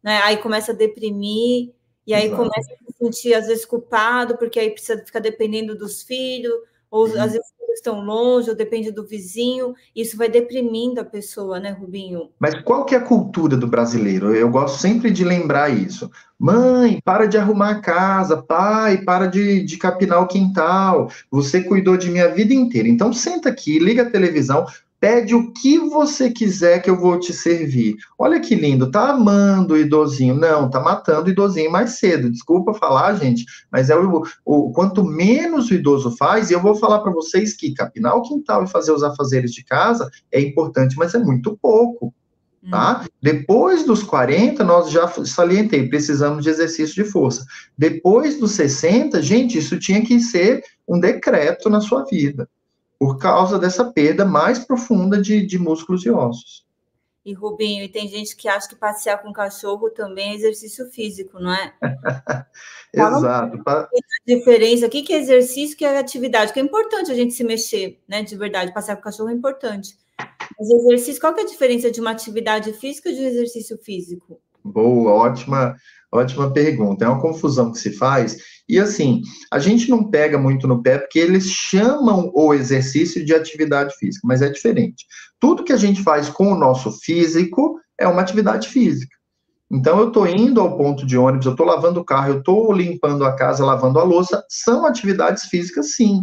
[0.00, 1.72] Né, aí começa a deprimir,
[2.06, 2.42] e aí exato.
[2.42, 6.54] começa a sentir, às vezes, culpado, porque aí precisa ficar dependendo dos filhos,
[6.90, 7.20] ou uhum.
[7.20, 12.30] às vezes estão longe, ou depende do vizinho, isso vai deprimindo a pessoa, né, Rubinho?
[12.38, 14.34] Mas qual que é a cultura do brasileiro?
[14.34, 16.10] Eu gosto sempre de lembrar isso.
[16.38, 21.96] Mãe, para de arrumar a casa, pai, para de, de capinar o quintal, você cuidou
[21.96, 22.88] de minha vida inteira.
[22.88, 24.66] Então senta aqui, liga a televisão,
[25.06, 27.94] Pede o que você quiser que eu vou te servir.
[28.18, 30.34] Olha que lindo, tá amando o idosinho.
[30.34, 32.28] Não, tá matando o idosinho mais cedo.
[32.28, 36.74] Desculpa falar, gente, mas é o, o quanto menos o idoso faz, e eu vou
[36.74, 40.96] falar para vocês que capinar o quintal e fazer os afazeres de casa é importante,
[40.98, 42.12] mas é muito pouco.
[42.68, 43.02] Tá?
[43.04, 43.06] Hum.
[43.22, 47.46] Depois dos 40, nós já salientei, precisamos de exercício de força.
[47.78, 52.48] Depois dos 60, gente, isso tinha que ser um decreto na sua vida
[52.98, 56.66] por causa dessa perda mais profunda de, de músculos e ossos.
[57.24, 61.40] E Rubinho, e tem gente que acha que passear com cachorro também é exercício físico,
[61.40, 61.74] não é?
[62.94, 63.60] Exato.
[63.66, 63.88] A
[64.24, 67.42] diferença, o que é exercício, o que é atividade, que é importante a gente se
[67.42, 68.22] mexer, né?
[68.22, 69.98] De verdade, passear com cachorro é importante.
[70.56, 73.76] Mas exercício, qual que é a diferença de uma atividade física e de um exercício
[73.78, 74.40] físico?
[74.66, 75.76] Boa, ótima,
[76.12, 77.04] ótima pergunta.
[77.04, 78.36] É uma confusão que se faz
[78.68, 83.32] e assim, a gente não pega muito no pé porque eles chamam o exercício de
[83.32, 85.06] atividade física, mas é diferente.
[85.38, 89.15] Tudo que a gente faz com o nosso físico é uma atividade física.
[89.70, 92.72] Então, eu estou indo ao ponto de ônibus, eu estou lavando o carro, eu estou
[92.72, 96.20] limpando a casa, lavando a louça, são atividades físicas, sim.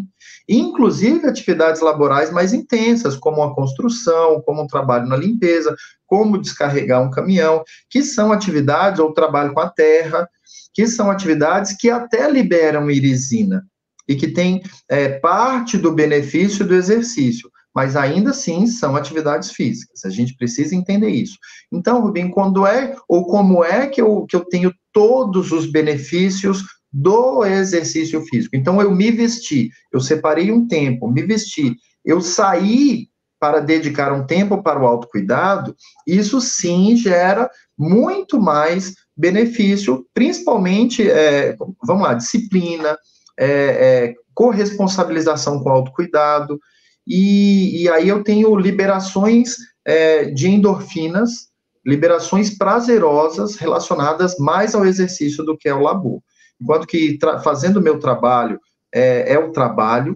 [0.48, 5.76] Inclusive atividades laborais mais intensas, como a construção, como o trabalho na limpeza,
[6.08, 10.28] como descarregar um caminhão, que são atividades ou trabalho com a terra,
[10.74, 13.66] que são atividades que até liberam irisina
[14.08, 20.06] e que têm é, parte do benefício do exercício, mas ainda assim são atividades físicas.
[20.06, 21.38] A gente precisa entender isso.
[21.72, 26.64] Então, Rubim, quando é ou como é que eu, que eu tenho todos os benefícios
[26.92, 28.56] do exercício físico?
[28.56, 33.08] Então, eu me vesti, eu separei um tempo, me vesti, eu saí
[33.40, 35.76] para dedicar um tempo para o autocuidado,
[36.08, 42.98] isso sim gera muito mais benefício, principalmente, é, vamos lá, disciplina,
[43.38, 46.60] é, é, corresponsabilização com autocuidado,
[47.06, 51.50] e, e aí eu tenho liberações é, de endorfinas,
[51.86, 56.22] liberações prazerosas relacionadas mais ao exercício do que ao labor.
[56.62, 58.60] Enquanto que fazendo o meu trabalho
[58.94, 60.16] é, é, o trabalho,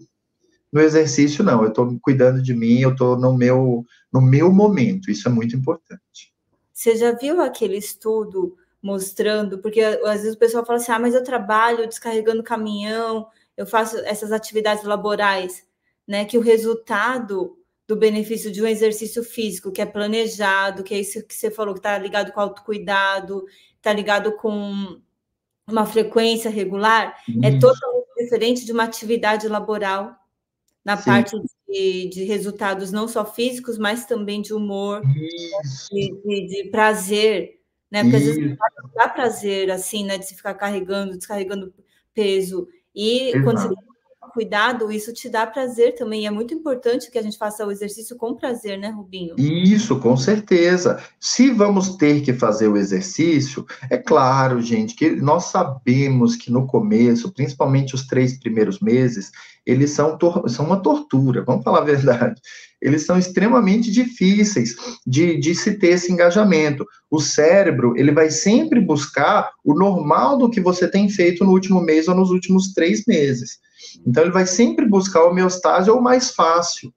[0.72, 5.12] no exercício não, eu estou cuidando de mim, eu estou no meu, no meu momento,
[5.12, 6.34] isso é muito importante.
[6.72, 11.16] Você já viu aquele estudo mostrando, porque às vezes o pessoal fala assim: ah, mas
[11.16, 15.64] eu trabalho descarregando caminhão, eu faço essas atividades laborais,
[16.08, 16.26] né?
[16.26, 21.26] Que o resultado do benefício de um exercício físico que é planejado, que é isso
[21.26, 25.00] que você falou, que está ligado com autocuidado, está ligado com
[25.66, 27.60] uma frequência regular, é uhum.
[27.60, 30.16] totalmente diferente de uma atividade laboral
[30.84, 31.06] na Sim.
[31.06, 31.36] parte
[31.68, 37.58] de, de, resultados não só físicos, mas também de humor, de, de, de prazer
[37.92, 38.04] né?
[38.04, 38.30] Porque Isso.
[38.30, 38.58] às vezes
[38.96, 40.18] dá prazer, assim, né?
[40.18, 41.74] De se ficar carregando, descarregando
[42.14, 42.68] peso.
[42.94, 43.44] E Exato.
[43.44, 43.68] quando você
[44.38, 46.28] cuidado, isso te dá prazer também.
[46.28, 49.34] É muito importante que a gente faça o exercício com prazer, né, Rubinho?
[49.36, 51.04] Isso, com certeza.
[51.20, 56.68] Se vamos ter que fazer o exercício, é claro, gente, que nós sabemos que no
[56.68, 59.32] começo, principalmente os três primeiros meses,
[59.66, 60.16] eles são,
[60.48, 62.40] são uma tortura, vamos falar a verdade.
[62.80, 66.86] Eles são extremamente difíceis de, de se ter esse engajamento.
[67.10, 71.82] O cérebro, ele vai sempre buscar o normal do que você tem feito no último
[71.82, 73.66] mês ou nos últimos três meses.
[74.06, 76.94] Então, ele vai sempre buscar o homeostase ou o mais fácil.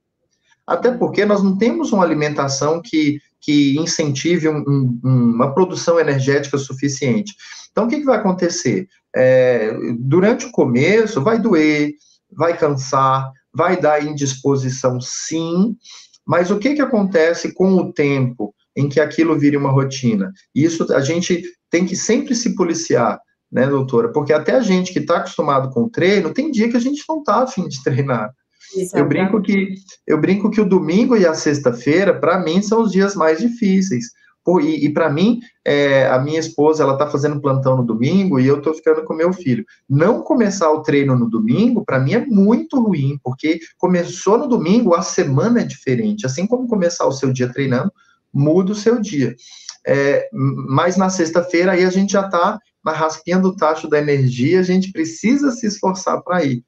[0.65, 6.57] Até porque nós não temos uma alimentação que, que incentive um, um, uma produção energética
[6.57, 7.35] suficiente.
[7.71, 8.87] Então, o que, que vai acontecer?
[9.15, 11.93] É, durante o começo, vai doer,
[12.31, 15.75] vai cansar, vai dar indisposição, sim,
[16.25, 20.31] mas o que, que acontece com o tempo em que aquilo vira uma rotina?
[20.55, 23.19] Isso a gente tem que sempre se policiar
[23.51, 24.09] né, doutora?
[24.09, 27.03] Porque até a gente que está acostumado com o treino, tem dia que a gente
[27.07, 28.31] não está afim de treinar.
[28.93, 29.75] Eu brinco que
[30.07, 34.05] eu brinco que o domingo e a sexta-feira, para mim, são os dias mais difíceis.
[34.43, 38.39] Pô, e, e para mim, é, a minha esposa, ela tá fazendo plantão no domingo
[38.39, 39.63] e eu tô ficando com meu filho.
[39.87, 44.95] Não começar o treino no domingo, para mim é muito ruim, porque começou no domingo,
[44.95, 46.25] a semana é diferente.
[46.25, 47.91] Assim como começar o seu dia treinando,
[48.33, 49.35] muda o seu dia.
[49.85, 54.59] É, mas na sexta-feira aí a gente já tá na raspinha do tacho da energia,
[54.59, 56.63] a gente precisa se esforçar para ir.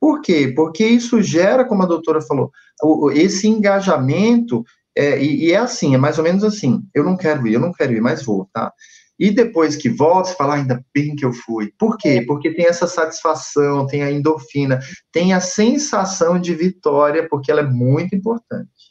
[0.00, 0.52] Por quê?
[0.54, 2.50] Porque isso gera, como a doutora falou,
[3.14, 4.62] esse engajamento,
[4.96, 7.60] é, e, e, é assim, é mais ou menos assim, eu não quero ir, eu
[7.60, 8.72] não quero ir, mas vou, tá?
[9.18, 11.72] E depois que volta, você fala, ah, ainda bem que eu fui.
[11.78, 12.22] Por quê?
[12.26, 14.80] Porque tem essa satisfação, tem a endorfina,
[15.12, 18.83] tem a sensação de vitória, porque ela é muito importante.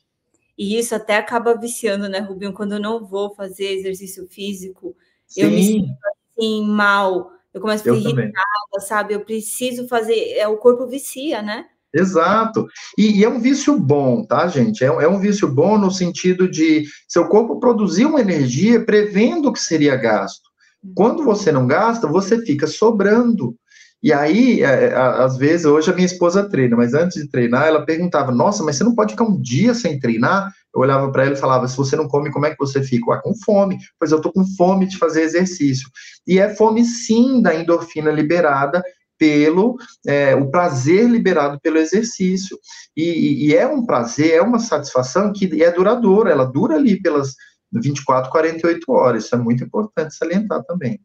[0.58, 2.54] E isso até acaba viciando, né, Rubinho?
[2.54, 4.96] Quando eu não vou fazer exercício físico,
[5.28, 5.42] Sim.
[5.42, 5.98] eu me sinto
[6.38, 9.13] assim, mal, eu começo a ficar irritada, sabe?
[9.13, 11.66] Eu preciso fazer, é, o corpo vicia, né?
[11.94, 12.68] Exato.
[12.98, 14.84] E, e, é um vício bom, tá, gente?
[14.84, 19.54] É, é, um vício bom no sentido de seu corpo produzir uma energia prevendo o
[19.54, 20.42] que seria gasto.
[20.84, 20.94] Uhum.
[20.96, 23.56] Quando você não gasta, você fica sobrando.
[24.04, 27.66] E aí, é, é às vezes, hoje a minha esposa treina, mas antes de treinar,
[27.66, 30.52] ela perguntava: Nossa, mas você não pode ficar um dia sem treinar?
[30.76, 33.13] Eu olhava para ela e falava: se você não come, como é que você fica?
[33.13, 33.78] Ah, com fome.
[33.98, 35.88] Pois eu estou com fome de fazer exercício.
[36.28, 38.84] E é fome, sim, da endorfina liberada
[39.18, 42.58] pelo é, o prazer liberado pelo exercício.
[42.98, 47.36] E, e, é um prazer, é uma satisfação que é duradoura, ela dura ali pelas
[47.72, 49.26] 24, 48 horas.
[49.26, 51.00] Isso é muito importante salientar também.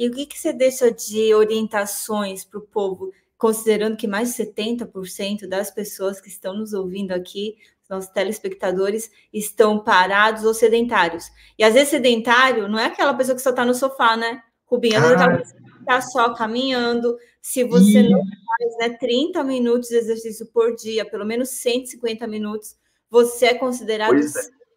[0.00, 4.42] E o que, que você deixa de orientações para o povo, considerando que mais de
[4.42, 7.56] 70% das pessoas que estão nos ouvindo aqui
[7.90, 11.24] nossos telespectadores estão parados ou sedentários.
[11.58, 14.42] E às vezes sedentário não é aquela pessoa que só está no sofá, né?
[14.64, 15.42] Rubinho, vezes está
[15.84, 17.18] tá só caminhando.
[17.42, 22.76] Se você não faz né, 30 minutos de exercício por dia, pelo menos 150 minutos,
[23.10, 24.14] você é considerado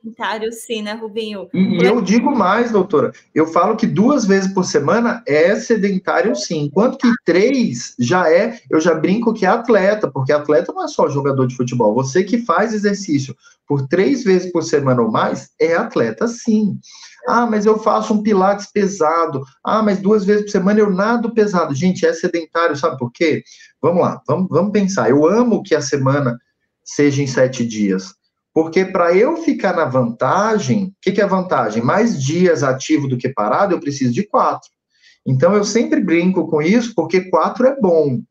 [0.04, 1.48] sedentário, sim, né, Rubinho?
[1.54, 6.66] E eu digo mais, doutora, eu falo que duas vezes por semana é sedentário, sim,
[6.66, 10.88] enquanto que três já é, eu já brinco que é atleta, porque atleta não é
[10.88, 13.36] só jogador de futebol, você que faz exercício
[13.66, 16.78] por três vezes por semana ou mais, é atleta, sim.
[17.26, 19.42] Ah, mas eu faço um pilates pesado.
[19.64, 21.74] Ah, mas duas vezes por semana eu nado pesado.
[21.74, 23.42] Gente, é sedentário, sabe por quê?
[23.82, 25.10] Vamos lá, vamos, vamos pensar.
[25.10, 26.38] Eu amo que a semana
[26.84, 28.14] seja em sete dias.
[28.54, 31.82] Porque para eu ficar na vantagem, o que, que é vantagem?
[31.82, 34.70] Mais dias ativo do que parado, eu preciso de quatro.
[35.26, 38.22] Então eu sempre brinco com isso, porque quatro é bom.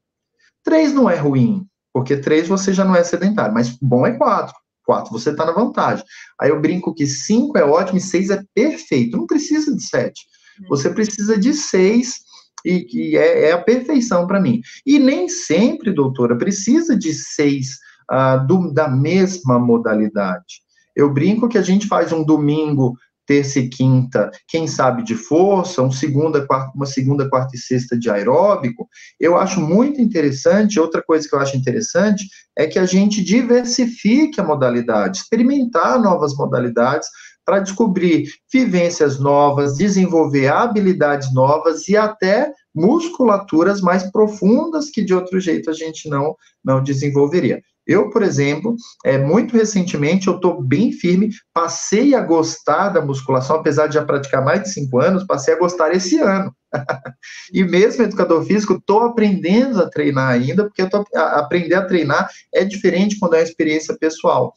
[0.62, 4.54] Três não é ruim, porque três você já não é sedentário, mas bom é quatro.
[4.84, 6.04] Quatro você está na vantagem.
[6.40, 9.16] Aí eu brinco que cinco é ótimo e seis é perfeito.
[9.16, 10.22] Não precisa de sete.
[10.60, 10.68] Uhum.
[10.68, 12.20] Você precisa de seis
[12.64, 14.60] e que é, é a perfeição para mim.
[14.86, 20.62] E nem sempre, doutora, precisa de seis ah, do, da mesma modalidade.
[20.94, 25.82] Eu brinco que a gente faz um domingo, terça e quinta, quem sabe de força,
[25.82, 28.88] um segunda, quarta, uma segunda, quarta e sexta de aeróbico.
[29.18, 30.80] Eu acho muito interessante.
[30.80, 32.26] Outra coisa que eu acho interessante
[32.56, 37.08] é que a gente diversifique a modalidade, experimentar novas modalidades
[37.44, 45.40] para descobrir vivências novas, desenvolver habilidades novas e até musculaturas mais profundas que de outro
[45.40, 47.60] jeito a gente não não desenvolveria.
[47.86, 53.56] Eu, por exemplo, é, muito recentemente, eu estou bem firme, passei a gostar da musculação,
[53.56, 56.54] apesar de já praticar mais de cinco anos, passei a gostar esse ano.
[57.52, 62.64] e mesmo educador físico, estou aprendendo a treinar ainda, porque a, aprender a treinar é
[62.64, 64.52] diferente quando é uma experiência pessoal.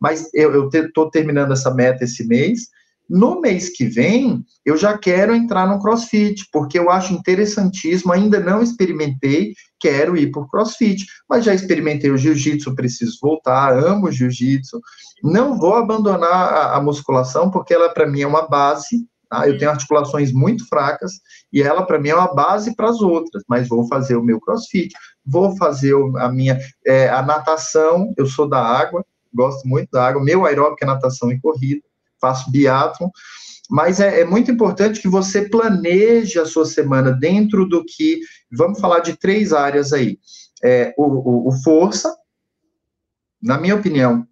[0.00, 2.68] Mas eu estou terminando essa meta esse mês,
[3.08, 8.38] No mês que vem, eu já quero entrar no CrossFit, porque eu acho interessantíssimo, ainda
[8.38, 14.78] não experimentei, quero ir o CrossFit, mas já experimentei o Jiu-Jitsu, preciso voltar, amo Jiu-Jitsu.
[15.24, 19.48] Não vou abandonar a, a musculação, porque ela, para mim, é uma base, tá?
[19.48, 21.12] eu tenho articulações muito fracas,
[21.50, 24.38] e ela, para mim, é uma base para as outras, mas vou fazer o meu
[24.38, 24.92] CrossFit,
[25.24, 29.02] vou fazer a minha, é, a natação, eu sou da água,
[29.32, 31.87] gosto muito da água, meu aeróbico é natação e corrida,
[32.20, 33.08] faço biatlon,
[33.70, 38.80] mas é, é, muito importante que você planeje a sua semana dentro do que, vamos
[38.80, 40.18] falar de três áreas aí,
[40.62, 42.14] é, o, o, o força,
[43.42, 44.26] na minha opinião,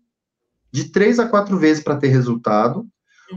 [0.72, 2.86] de três a quatro vezes para ter resultado,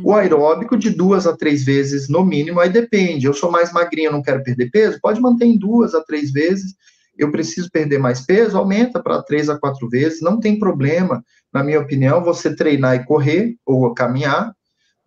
[0.04, 3.26] o aeróbico de duas a três vezes no mínimo, aí depende.
[3.26, 6.76] Eu sou mais magrinho, não quero perder peso, pode manter em duas a três vezes.
[7.18, 11.24] Eu preciso perder mais peso, aumenta para três a quatro vezes, não tem problema
[11.54, 14.54] na minha opinião, você treinar e correr ou caminhar,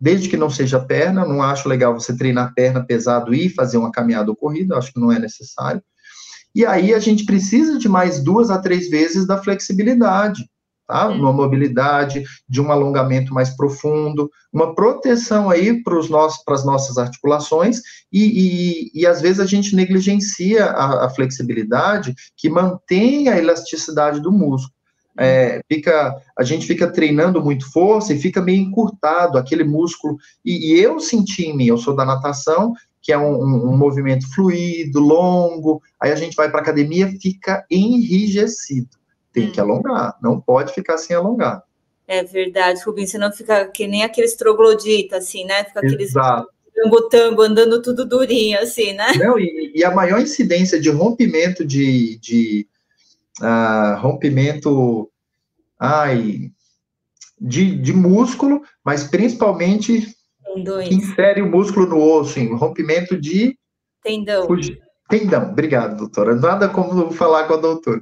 [0.00, 3.92] desde que não seja perna, não acho legal você treinar perna pesado e fazer uma
[3.92, 5.82] caminhada ou corrida, acho que não é necessário.
[6.54, 10.44] E aí a gente precisa de mais duas a três vezes da flexibilidade,
[10.88, 11.08] tá?
[11.08, 17.80] Uma mobilidade, de um alongamento mais profundo, uma proteção aí para as nossas articulações,
[18.12, 24.20] e, e, e, às vezes a gente negligencia a, a flexibilidade que mantém a elasticidade
[24.20, 24.74] do músculo
[25.18, 30.16] é, fica, a gente fica treinando muito força e fica meio encurtado aquele músculo.
[30.44, 34.32] E, e eu senti em mim, eu sou da natação, que é um, um, movimento
[34.32, 38.90] fluido, longo, aí a gente vai para academia, fica enrijecido.
[39.32, 39.64] Tem que hum.
[39.64, 41.62] alongar, não pode ficar sem alongar.
[42.06, 45.64] É verdade, Rubinho, senão fica que nem aqueles troglodita, assim, né?
[45.64, 46.12] Fica aqueles
[46.74, 49.12] tango-tango andando tudo durinho, assim, né?
[49.18, 52.66] Não, e, e, a maior incidência de rompimento de, de
[53.40, 55.10] ah, rompimento
[55.78, 56.50] ai,
[57.40, 60.06] de, de músculo, mas principalmente
[60.44, 60.88] Tendões.
[60.88, 63.56] que insere o músculo no osso, em rompimento de
[64.02, 64.46] tendão.
[65.08, 66.34] Tendão, obrigado, doutora.
[66.34, 68.00] Nada como falar com a doutora.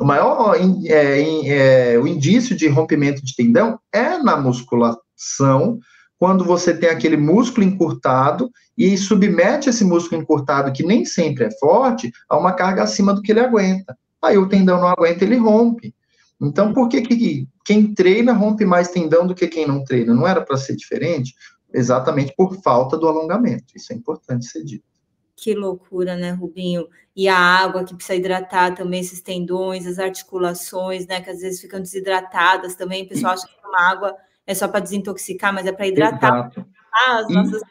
[0.00, 0.54] O maior
[0.86, 5.80] é, é, o indício de rompimento de tendão é na musculação,
[6.16, 11.50] quando você tem aquele músculo encurtado e submete esse músculo encurtado, que nem sempre é
[11.58, 13.96] forte, a uma carga acima do que ele aguenta.
[14.24, 15.94] Aí o tendão não aguenta, ele rompe.
[16.40, 20.14] Então, por que, que quem treina rompe mais tendão do que quem não treina?
[20.14, 21.34] Não era para ser diferente?
[21.72, 23.74] Exatamente por falta do alongamento.
[23.74, 24.84] Isso é importante ser dito.
[25.36, 26.86] Que loucura, né, Rubinho?
[27.14, 31.60] E a água que precisa hidratar também esses tendões, as articulações, né, que às vezes
[31.60, 33.04] ficam desidratadas também.
[33.04, 34.16] O pessoal acha que uma água
[34.46, 36.52] é só para desintoxicar, mas é para hidratar
[37.08, 37.62] as nossas,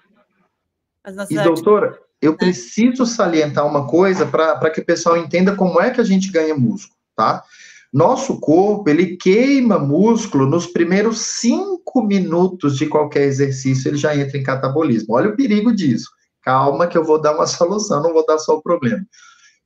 [1.03, 5.81] as nossas e, doutora, eu preciso salientar uma coisa para que o pessoal entenda como
[5.81, 7.43] é que a gente ganha músculo, tá?
[7.91, 14.37] Nosso corpo, ele queima músculo nos primeiros cinco minutos de qualquer exercício, ele já entra
[14.37, 15.15] em catabolismo.
[15.15, 16.09] Olha o perigo disso.
[16.41, 19.05] Calma que eu vou dar uma solução, não vou dar só o problema.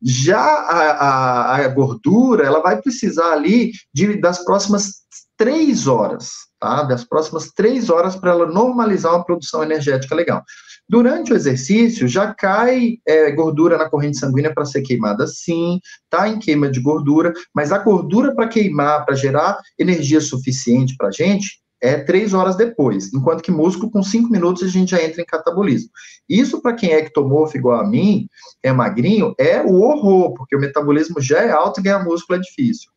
[0.01, 5.03] Já a, a, a gordura, ela vai precisar ali de, das próximas
[5.37, 6.83] três horas, tá?
[6.83, 10.43] Das próximas três horas para ela normalizar uma produção energética legal.
[10.89, 15.79] Durante o exercício, já cai é, gordura na corrente sanguínea para ser queimada, sim,
[16.09, 21.09] tá em queima de gordura, mas a gordura para queimar, para gerar energia suficiente para
[21.09, 25.03] a gente, é três horas depois, enquanto que músculo, com cinco minutos, a gente já
[25.03, 25.89] entra em catabolismo.
[26.27, 28.27] Isso, para quem é ectomorfo igual a mim,
[28.63, 32.41] é magrinho, é o horror, porque o metabolismo já é alto e ganhar músculo é
[32.41, 32.89] difícil.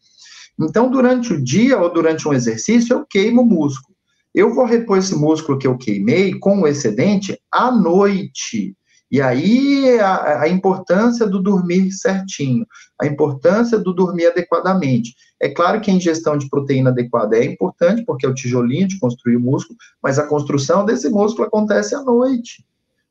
[0.60, 3.96] Então, durante o dia ou durante um exercício, eu queimo o músculo.
[4.34, 8.76] Eu vou repor esse músculo que eu queimei com o excedente à noite.
[9.10, 12.64] E aí a, a, importância do dormir certinho,
[13.00, 15.16] a importância do dormir adequadamente.
[15.40, 19.00] É claro que a ingestão de proteína adequada é importante, porque é o tijolinho de
[19.00, 22.64] construir o músculo, mas a construção desse músculo acontece à noite.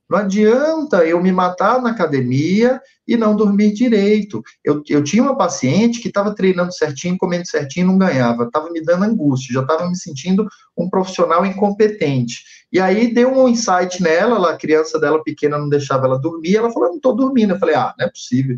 [0.10, 4.42] Não adianta eu me matar na academia e não dormir direito.
[4.64, 8.46] Eu, eu tinha uma paciente que estava treinando certinho, comendo certinho, não ganhava.
[8.46, 12.44] Estava me dando angústia, já estava me sentindo um profissional incompetente.
[12.72, 16.72] E aí deu um insight nela, a criança dela pequena não deixava ela dormir, ela
[16.72, 17.54] falou, não estou dormindo.
[17.54, 18.58] Eu falei, ah, não é possível.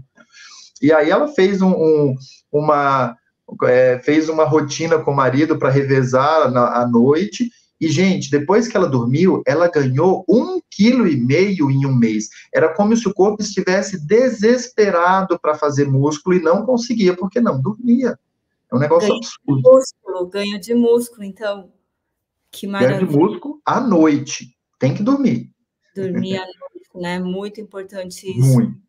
[0.81, 2.15] E aí ela fez um, um,
[2.51, 3.15] uma,
[3.63, 7.49] é, fez uma rotina com o marido para revezar na, à noite,
[7.81, 12.29] e, gente, depois que ela dormiu, ela ganhou um quilo e meio em um mês.
[12.53, 17.59] Era como se o corpo estivesse desesperado para fazer músculo e não conseguia, porque não
[17.59, 18.19] dormia.
[18.71, 19.61] É um negócio ganho absurdo.
[19.63, 21.73] De músculo, ganho de músculo, então.
[22.51, 22.99] Que maravilha.
[22.99, 24.55] Ganho de músculo à noite.
[24.77, 25.49] Tem que dormir.
[25.95, 27.19] Dormir à noite, né?
[27.19, 28.59] Muito importante isso.
[28.59, 28.79] Muito.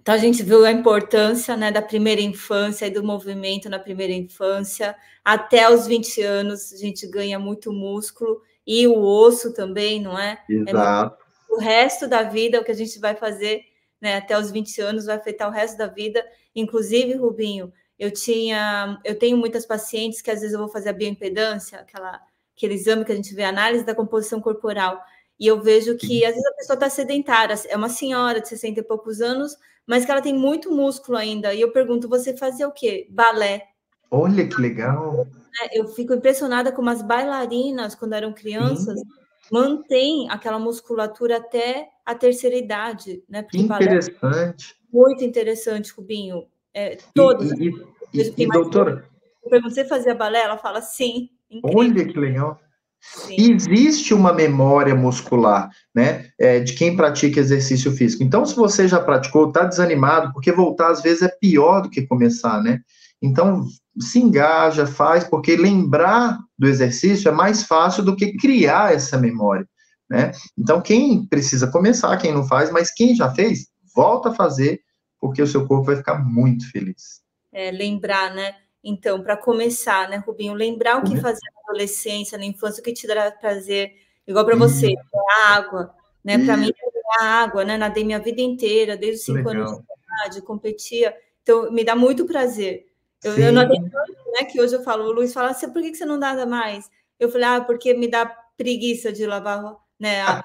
[0.00, 4.14] Então a gente viu a importância né, da primeira infância e do movimento na primeira
[4.14, 4.96] infância.
[5.22, 10.42] Até os 20 anos a gente ganha muito músculo e o osso também, não é?
[10.48, 11.22] é Exato.
[11.50, 13.62] É o resto da vida, o que a gente vai fazer
[14.00, 16.24] né, até os 20 anos, vai afetar o resto da vida.
[16.54, 20.94] Inclusive, Rubinho, eu tinha, eu tenho muitas pacientes que às vezes eu vou fazer a
[20.94, 22.18] bioimpedância, aquela,
[22.56, 24.98] aquele exame que a gente vê, análise da composição corporal,
[25.38, 28.80] e eu vejo que às vezes a pessoa está sedentária, é uma senhora de 60
[28.80, 29.54] e poucos anos,
[29.90, 31.52] mas que ela tem muito músculo ainda.
[31.52, 33.08] E eu pergunto, você fazia o quê?
[33.10, 33.70] Balé.
[34.08, 35.26] Olha que legal.
[35.62, 39.06] É, eu fico impressionada como as bailarinas, quando eram crianças, Sim.
[39.50, 43.42] mantêm aquela musculatura até a terceira idade, né?
[43.42, 44.76] Porque interessante.
[44.80, 46.46] É muito interessante, Rubinho.
[46.72, 47.50] É, todos.
[47.50, 47.72] E,
[48.14, 49.04] e, e, e doutora?
[49.42, 50.42] Eu pergunto, você fazia balé?
[50.42, 51.30] Ela fala sim.
[51.50, 51.80] Incrível.
[51.80, 52.60] Olha que legal.
[53.00, 53.52] Sim.
[53.52, 58.22] Existe uma memória muscular, né, é, de quem pratica exercício físico.
[58.22, 62.06] Então, se você já praticou, está desanimado, porque voltar às vezes é pior do que
[62.06, 62.80] começar, né?
[63.22, 63.66] Então,
[63.98, 69.66] se engaja, faz, porque lembrar do exercício é mais fácil do que criar essa memória,
[70.08, 70.32] né?
[70.56, 74.80] Então, quem precisa começar, quem não faz, mas quem já fez, volta a fazer,
[75.18, 77.20] porque o seu corpo vai ficar muito feliz.
[77.52, 78.54] É, lembrar, né?
[78.82, 81.20] Então, para começar, né, Rubinho, lembrar o que uhum.
[81.20, 83.94] fazer na adolescência, na infância, o que te dará prazer,
[84.26, 85.20] igual para você, uhum.
[85.30, 86.38] a água, né?
[86.44, 86.72] Para mim,
[87.18, 87.76] a água, né?
[87.76, 89.68] Nadei minha vida inteira, desde os cinco Legal.
[89.68, 91.14] anos de idade, competia.
[91.42, 92.86] Então, me dá muito prazer.
[93.22, 94.44] Eu, eu não tanto, né?
[94.44, 96.90] Que hoje eu falo, o Luiz fala assim, por que, que você não nada mais?
[97.18, 98.26] Eu falei, ah, porque me dá
[98.56, 100.42] preguiça de lavar né, a,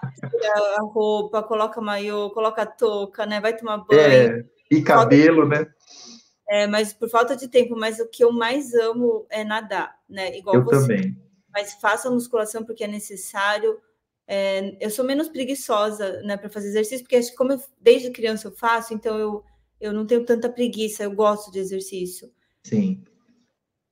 [0.77, 3.39] a roupa, coloca maiô, coloca touca, né?
[3.39, 3.99] Vai tomar banho.
[3.99, 5.65] É, e cabelo, né?
[6.47, 10.37] É, mas por falta de tempo, mas o que eu mais amo é nadar, né?
[10.37, 10.95] Igual eu você.
[10.95, 11.17] também.
[11.51, 13.79] Mas faça musculação porque é necessário.
[14.27, 18.09] É, eu sou menos preguiçosa, né, para fazer exercício, porque acho que como eu, desde
[18.09, 19.43] criança eu faço, então eu,
[19.79, 22.31] eu não tenho tanta preguiça, eu gosto de exercício.
[22.63, 23.03] Sim.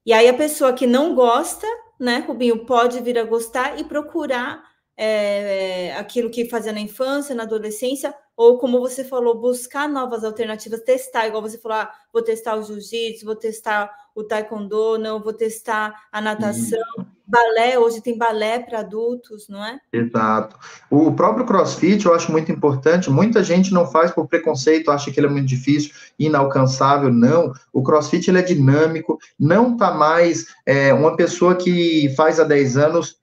[0.06, 1.68] E aí a pessoa que não gosta,
[2.00, 4.64] né, Rubinho, pode vir a gostar e procurar
[4.98, 10.24] é, é, aquilo que fazia na infância, na adolescência, ou como você falou, buscar novas
[10.24, 15.22] alternativas, testar, igual você falou, ah, vou testar o jiu-jitsu, vou testar o taekwondo, não,
[15.22, 17.08] vou testar a natação, Isso.
[17.26, 19.80] balé, hoje tem balé para adultos, não é?
[19.92, 20.58] Exato.
[20.90, 25.20] O próprio crossfit eu acho muito importante, muita gente não faz por preconceito, acha que
[25.20, 30.94] ele é muito difícil, inalcançável, não, o crossfit ele é dinâmico, não tá mais é,
[30.94, 33.23] uma pessoa que faz há 10 anos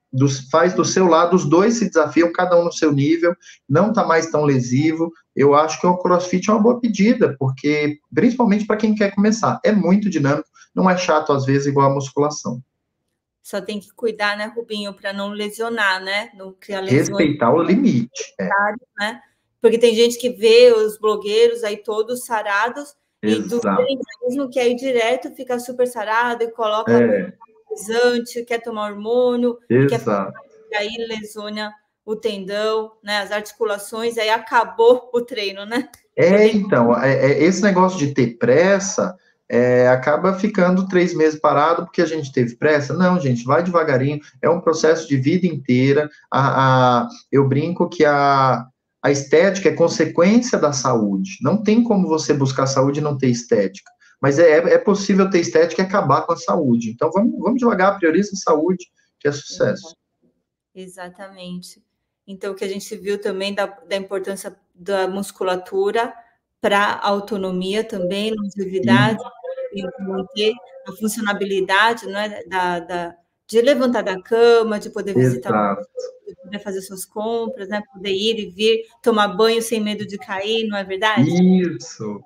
[0.50, 3.34] faz do seu lado, os dois se desafiam, cada um no seu nível,
[3.68, 5.12] não está mais tão lesivo.
[5.34, 9.60] Eu acho que o CrossFit é uma boa pedida, porque, principalmente para quem quer começar,
[9.64, 12.62] é muito dinâmico, não é chato às vezes igual a musculação.
[13.42, 16.30] Só tem que cuidar, né, Rubinho, para não lesionar, né?
[16.36, 18.34] Não criar Respeitar o limite.
[18.38, 18.48] É.
[18.98, 19.20] Né?
[19.60, 23.82] Porque tem gente que vê os blogueiros aí todos sarados Exato.
[24.28, 27.32] e do que aí direto fica super sarado e coloca é
[28.46, 30.32] quer tomar hormônio, Exato.
[30.70, 31.72] quer aí lesiona
[32.04, 35.88] o tendão, né, as articulações, aí acabou o treino, né?
[36.16, 39.16] É, então, é, é, esse negócio de ter pressa
[39.48, 42.94] é, acaba ficando três meses parado porque a gente teve pressa.
[42.94, 46.08] Não, gente, vai devagarinho, é um processo de vida inteira.
[46.30, 48.66] A, a, eu brinco que a,
[49.02, 51.38] a estética é consequência da saúde.
[51.42, 53.90] Não tem como você buscar saúde e não ter estética.
[54.20, 56.90] Mas é, é possível ter estética e acabar com a saúde.
[56.90, 59.96] Então vamos, vamos devagar, prioriza a saúde, que é sucesso.
[60.74, 61.82] Exatamente.
[62.26, 66.14] Então, o que a gente viu também da, da importância da musculatura
[66.60, 69.18] para a autonomia também, longevidade,
[69.72, 70.52] e manter
[70.86, 73.16] a funcionabilidade né, da, da,
[73.50, 75.88] de levantar da cama, de poder visitar, Exato.
[76.28, 80.16] de poder fazer suas compras, né, poder ir e vir, tomar banho sem medo de
[80.16, 81.28] cair, não é verdade?
[81.28, 82.20] Isso.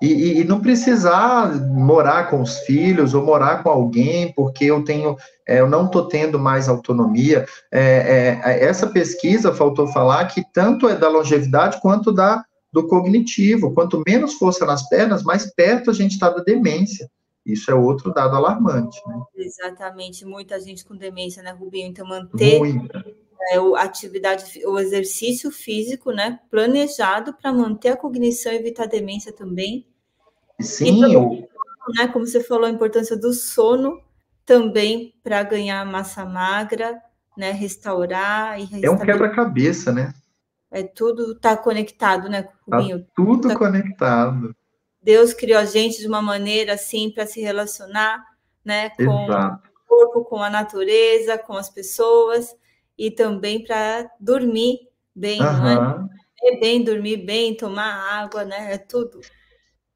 [0.00, 5.16] E, e, não precisar morar com os filhos ou morar com alguém, porque eu tenho,
[5.46, 7.44] é, eu não estou tendo mais autonomia.
[7.70, 13.74] É, é, essa pesquisa faltou falar que tanto é da longevidade quanto da do cognitivo.
[13.74, 17.08] Quanto menos força nas pernas, mais perto a gente está da demência.
[17.44, 19.00] Isso é outro dado alarmante.
[19.06, 19.20] Né?
[19.36, 21.88] Exatamente, muita gente com demência, né, Rubinho?
[21.88, 23.04] Então, manter Muita.
[23.50, 28.86] É, a atividade, o exercício físico, né, planejado para manter a cognição e evitar a
[28.86, 29.84] demência também.
[30.60, 31.00] Sim.
[31.00, 31.48] Também, o...
[31.96, 34.00] né, como você falou, a importância do sono
[34.46, 37.02] também para ganhar massa magra,
[37.36, 40.14] né, restaurar e É um quebra-cabeça, né?
[40.70, 43.00] É tudo tá conectado, né, Rubinho?
[43.00, 43.56] Tá tudo tá...
[43.56, 44.54] conectado.
[45.02, 48.24] Deus criou a gente de uma maneira assim para se relacionar,
[48.64, 49.68] né, com Exato.
[49.68, 52.54] o corpo, com a natureza, com as pessoas
[52.96, 54.78] e também para dormir
[55.14, 56.08] bem, uhum.
[56.44, 58.74] É bem, dormir bem, tomar água, né?
[58.74, 59.20] É tudo.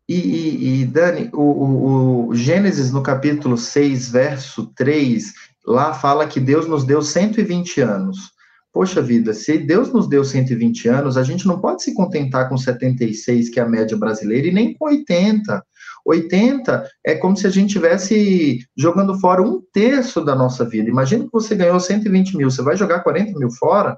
[0.09, 5.32] E, e, e Dani, o, o, o, Gênesis no capítulo 6, verso 3,
[5.66, 8.30] lá fala que Deus nos deu 120 anos.
[8.76, 12.58] Poxa vida, se Deus nos deu 120 anos, a gente não pode se contentar com
[12.58, 15.64] 76, que é a média brasileira, e nem com 80.
[16.04, 20.90] 80 é como se a gente tivesse jogando fora um terço da nossa vida.
[20.90, 23.96] Imagina que você ganhou 120 mil, você vai jogar 40 mil fora?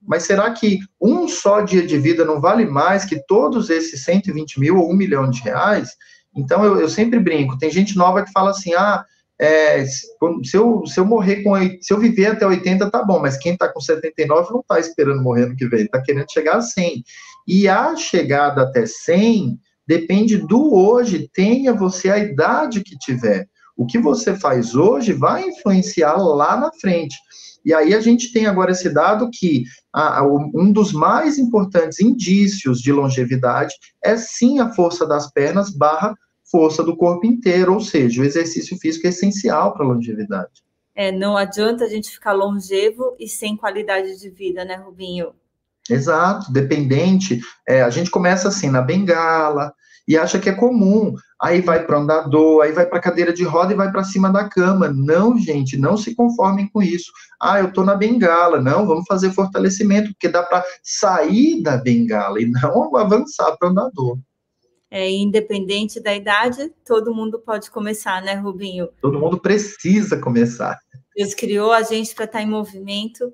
[0.00, 4.60] Mas será que um só dia de vida não vale mais que todos esses 120
[4.60, 5.96] mil ou um milhão de reais?
[6.36, 7.58] Então, eu, eu sempre brinco.
[7.58, 9.04] Tem gente nova que fala assim: ah,
[9.40, 10.06] é, se,
[10.54, 11.54] eu, se eu morrer com.
[11.80, 15.22] Se eu viver até 80, tá bom, mas quem tá com 79 não tá esperando
[15.22, 17.02] morrer no que vem, tá querendo chegar a 100.
[17.48, 23.48] E a chegada até 100 depende do hoje, tenha você a idade que tiver.
[23.74, 27.16] O que você faz hoje vai influenciar lá na frente.
[27.64, 31.98] E aí a gente tem agora esse dado que a, a, um dos mais importantes
[31.98, 33.74] indícios de longevidade
[34.04, 36.14] é sim a força das pernas barra
[36.50, 40.62] força do corpo inteiro, ou seja, o exercício físico é essencial para a longevidade.
[40.94, 45.32] É, não adianta a gente ficar longevo e sem qualidade de vida, né, Rubinho?
[45.88, 47.40] Exato, dependente.
[47.66, 49.72] É, a gente começa assim na bengala,
[50.10, 51.14] e acha que é comum.
[51.40, 54.02] Aí vai para o andador, aí vai para a cadeira de roda e vai para
[54.02, 54.88] cima da cama.
[54.88, 57.12] Não, gente, não se conformem com isso.
[57.40, 58.60] Ah, eu estou na bengala.
[58.60, 63.70] Não, vamos fazer fortalecimento, porque dá para sair da bengala e não avançar para o
[63.70, 64.18] andador.
[64.90, 68.88] É, independente da idade, todo mundo pode começar, né, Rubinho?
[69.00, 70.80] Todo mundo precisa começar.
[71.14, 73.32] Deus criou a gente para estar tá em movimento.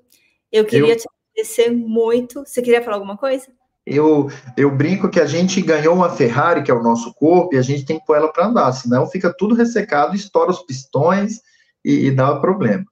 [0.53, 0.97] Eu queria eu...
[0.99, 2.41] te agradecer muito.
[2.41, 3.47] Você queria falar alguma coisa?
[3.87, 7.59] eu, eu brinco que a gente ganhou uma Ferrari, que é o nosso corpo, e
[7.59, 11.41] a gente tem que pôr ela para andar, senão fica tudo ressecado, estoura os pistões
[11.85, 12.85] e, e dá problema.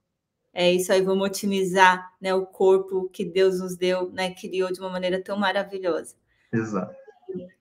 [0.53, 4.79] É isso aí, vamos otimizar né, o corpo que Deus nos deu, né, criou de
[4.79, 6.15] uma maneira tão maravilhosa.
[6.53, 6.95] Exato.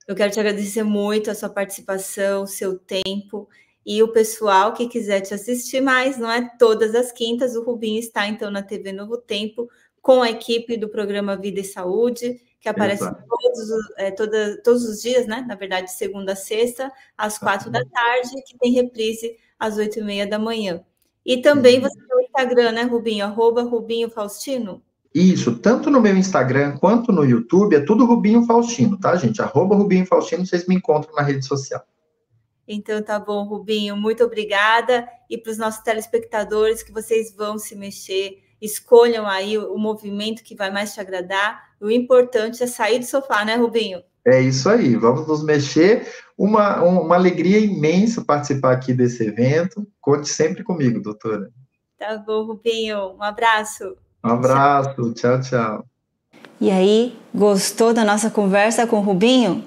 [0.06, 3.48] Eu quero te agradecer muito a sua participação, o seu tempo
[3.84, 7.98] e o pessoal que quiser te assistir mais, não é todas as quintas, o Rubinho
[7.98, 9.68] está então na TV Novo Tempo
[10.00, 15.02] com a equipe do programa Vida e Saúde que aparece todos, é, toda, todos os
[15.02, 15.44] dias, né?
[15.46, 20.02] Na verdade, segunda a sexta, às quatro da tarde, que tem reprise às oito e
[20.02, 20.82] meia da manhã.
[21.26, 23.26] E também você tem o Instagram, né, Rubinho?
[23.26, 24.82] Arroba Rubinho Faustino.
[25.14, 29.40] Isso, tanto no meu Instagram quanto no YouTube, é tudo Rubinho Faustino, tá, gente?
[29.40, 31.84] Arroba Rubinho Faustino, vocês me encontram na rede social.
[32.66, 35.06] Então tá bom, Rubinho, muito obrigada.
[35.30, 40.56] E para os nossos telespectadores, que vocês vão se mexer, escolham aí o movimento que
[40.56, 41.62] vai mais te agradar.
[41.80, 44.02] O importante é sair do sofá, né, Rubinho?
[44.26, 46.08] É isso aí, vamos nos mexer.
[46.36, 49.86] Uma, uma alegria imensa participar aqui desse evento.
[50.00, 51.52] Conte sempre comigo, doutora.
[51.98, 53.14] Tá bom, Rubinho.
[53.14, 53.96] Um abraço.
[54.24, 55.12] Um abraço.
[55.12, 55.84] Tchau, tchau.
[56.60, 59.64] E aí, gostou da nossa conversa com o Rubinho?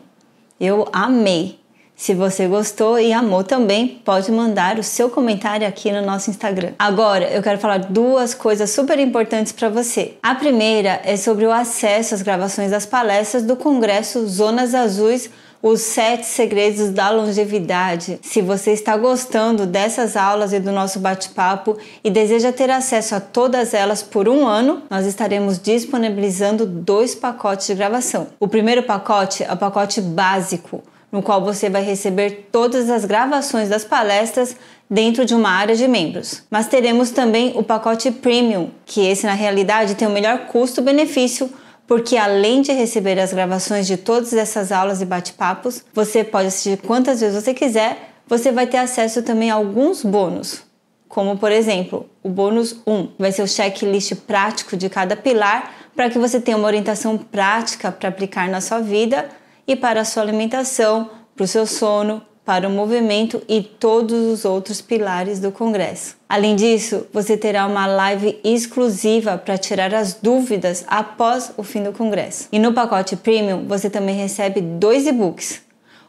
[0.59, 1.59] Eu amei.
[1.95, 6.73] Se você gostou e amou também, pode mandar o seu comentário aqui no nosso Instagram.
[6.77, 10.15] Agora, eu quero falar duas coisas super importantes para você.
[10.21, 15.29] A primeira é sobre o acesso às gravações das palestras do Congresso Zonas Azuis
[15.61, 18.19] os sete segredos da longevidade.
[18.21, 23.19] Se você está gostando dessas aulas e do nosso bate-papo e deseja ter acesso a
[23.19, 28.27] todas elas por um ano, nós estaremos disponibilizando dois pacotes de gravação.
[28.39, 33.69] O primeiro pacote é o pacote básico no qual você vai receber todas as gravações
[33.69, 34.55] das palestras
[34.89, 36.43] dentro de uma área de membros.
[36.49, 41.49] Mas teremos também o pacote Premium, que esse na realidade tem o melhor custo-benefício,
[41.87, 46.77] porque além de receber as gravações de todas essas aulas e bate-papos, você pode assistir
[46.79, 50.63] quantas vezes você quiser, você vai ter acesso também a alguns bônus.
[51.07, 56.09] Como, por exemplo, o bônus 1 vai ser o checklist prático de cada pilar para
[56.09, 59.29] que você tenha uma orientação prática para aplicar na sua vida
[59.65, 64.45] e para a sua alimentação, para o seu sono, para o movimento e todos os
[64.45, 66.15] outros pilares do Congresso.
[66.29, 71.91] Além disso, você terá uma live exclusiva para tirar as dúvidas após o fim do
[71.91, 72.47] Congresso.
[72.49, 75.61] E no pacote Premium, você também recebe dois e-books.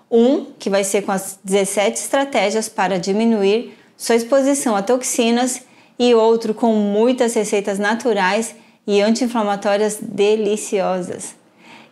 [0.09, 5.63] Um que vai ser com as 17 estratégias para diminuir sua exposição a toxinas
[5.99, 8.55] e outro com muitas receitas naturais
[8.87, 11.35] e anti-inflamatórias deliciosas.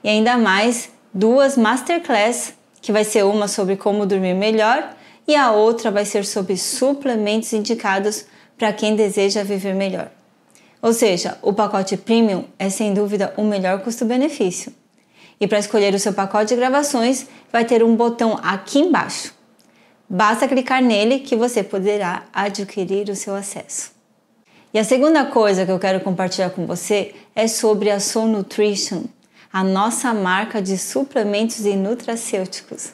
[0.04, 2.54] E ainda mais duas masterclass,
[2.86, 4.94] que vai ser uma sobre como dormir melhor
[5.26, 8.26] e a outra vai ser sobre suplementos indicados
[8.56, 10.08] para quem deseja viver melhor.
[10.80, 14.72] Ou seja, o pacote premium é sem dúvida o melhor custo-benefício.
[15.40, 19.34] E para escolher o seu pacote de gravações, vai ter um botão aqui embaixo.
[20.08, 23.90] Basta clicar nele que você poderá adquirir o seu acesso.
[24.72, 29.06] E a segunda coisa que eu quero compartilhar com você é sobre a Soul Nutrition,
[29.56, 32.92] a nossa marca de suplementos e nutracêuticos.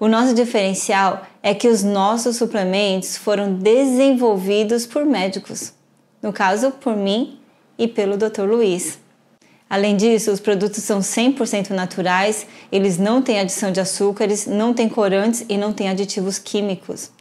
[0.00, 5.72] O nosso diferencial é que os nossos suplementos foram desenvolvidos por médicos.
[6.20, 7.38] no caso por mim
[7.78, 8.42] e pelo Dr.
[8.42, 8.98] Luiz.
[9.70, 14.88] Além disso, os produtos são 100% naturais, eles não têm adição de açúcares, não têm
[14.88, 17.12] corantes e não têm aditivos químicos.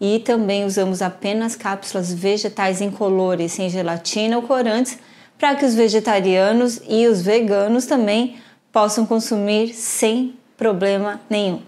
[0.00, 4.96] E também usamos apenas cápsulas vegetais incolores, sem gelatina ou corantes,
[5.42, 8.36] para que os vegetarianos e os veganos também
[8.70, 11.60] possam consumir sem problema nenhum.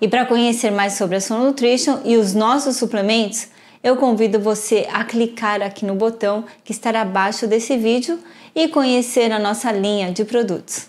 [0.00, 3.46] E para conhecer mais sobre a Sono Nutrition e os nossos suplementos,
[3.80, 8.18] eu convido você a clicar aqui no botão que estará abaixo desse vídeo
[8.52, 10.88] e conhecer a nossa linha de produtos.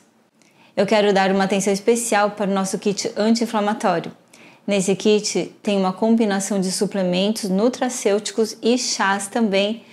[0.76, 4.12] Eu quero dar uma atenção especial para o nosso kit anti-inflamatório.
[4.66, 9.84] Nesse kit tem uma combinação de suplementos nutracêuticos e chás também,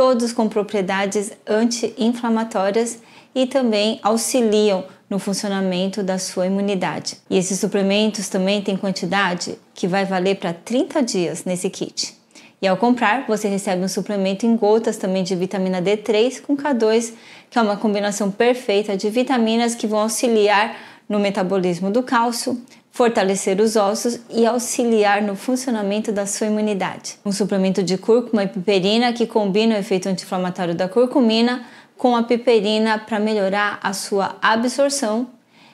[0.00, 3.00] todos com propriedades anti-inflamatórias
[3.34, 7.18] e também auxiliam no funcionamento da sua imunidade.
[7.28, 12.16] E esses suplementos também têm quantidade que vai valer para 30 dias nesse kit.
[12.62, 17.12] E ao comprar, você recebe um suplemento em gotas também de vitamina D3 com K2,
[17.50, 22.58] que é uma combinação perfeita de vitaminas que vão auxiliar no metabolismo do cálcio,
[22.92, 27.16] fortalecer os ossos e auxiliar no funcionamento da sua imunidade.
[27.24, 31.64] Um suplemento de cúrcuma e piperina que combina o efeito anti-inflamatório da curcumina
[31.96, 35.28] com a piperina para melhorar a sua absorção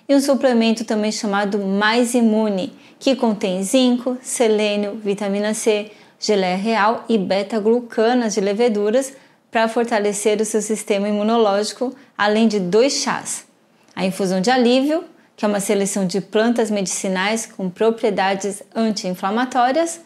[0.09, 7.05] e um suplemento também chamado Mais Imune, que contém zinco, selênio, vitamina C, geleia real
[7.09, 9.13] e beta-glucanas de leveduras
[9.51, 13.47] para fortalecer o seu sistema imunológico, além de dois chás.
[13.95, 15.05] A infusão de alívio,
[15.37, 20.01] que é uma seleção de plantas medicinais com propriedades anti-inflamatórias,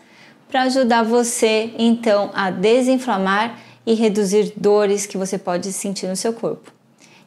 [0.49, 6.33] para ajudar você então a desinflamar e reduzir dores que você pode sentir no seu
[6.33, 6.73] corpo.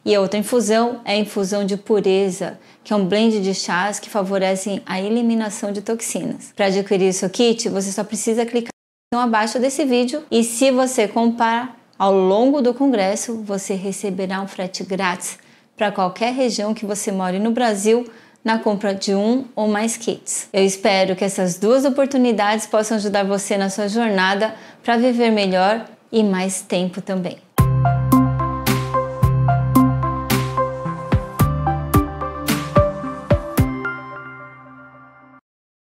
[0.04, 3.98] E a outra infusão é a infusão de pureza, que é um blend de chás
[3.98, 6.52] que favorecem a eliminação de toxinas.
[6.54, 8.68] Para adquirir seu kit, você só precisa clicar
[9.14, 14.84] abaixo desse vídeo e se você comprar ao longo do congresso, você receberá um frete
[14.84, 15.38] grátis
[15.76, 18.08] para qualquer região que você more no Brasil
[18.44, 20.48] na compra de um ou mais kits.
[20.52, 25.86] Eu espero que essas duas oportunidades possam ajudar você na sua jornada para viver melhor
[26.12, 27.43] e mais tempo também.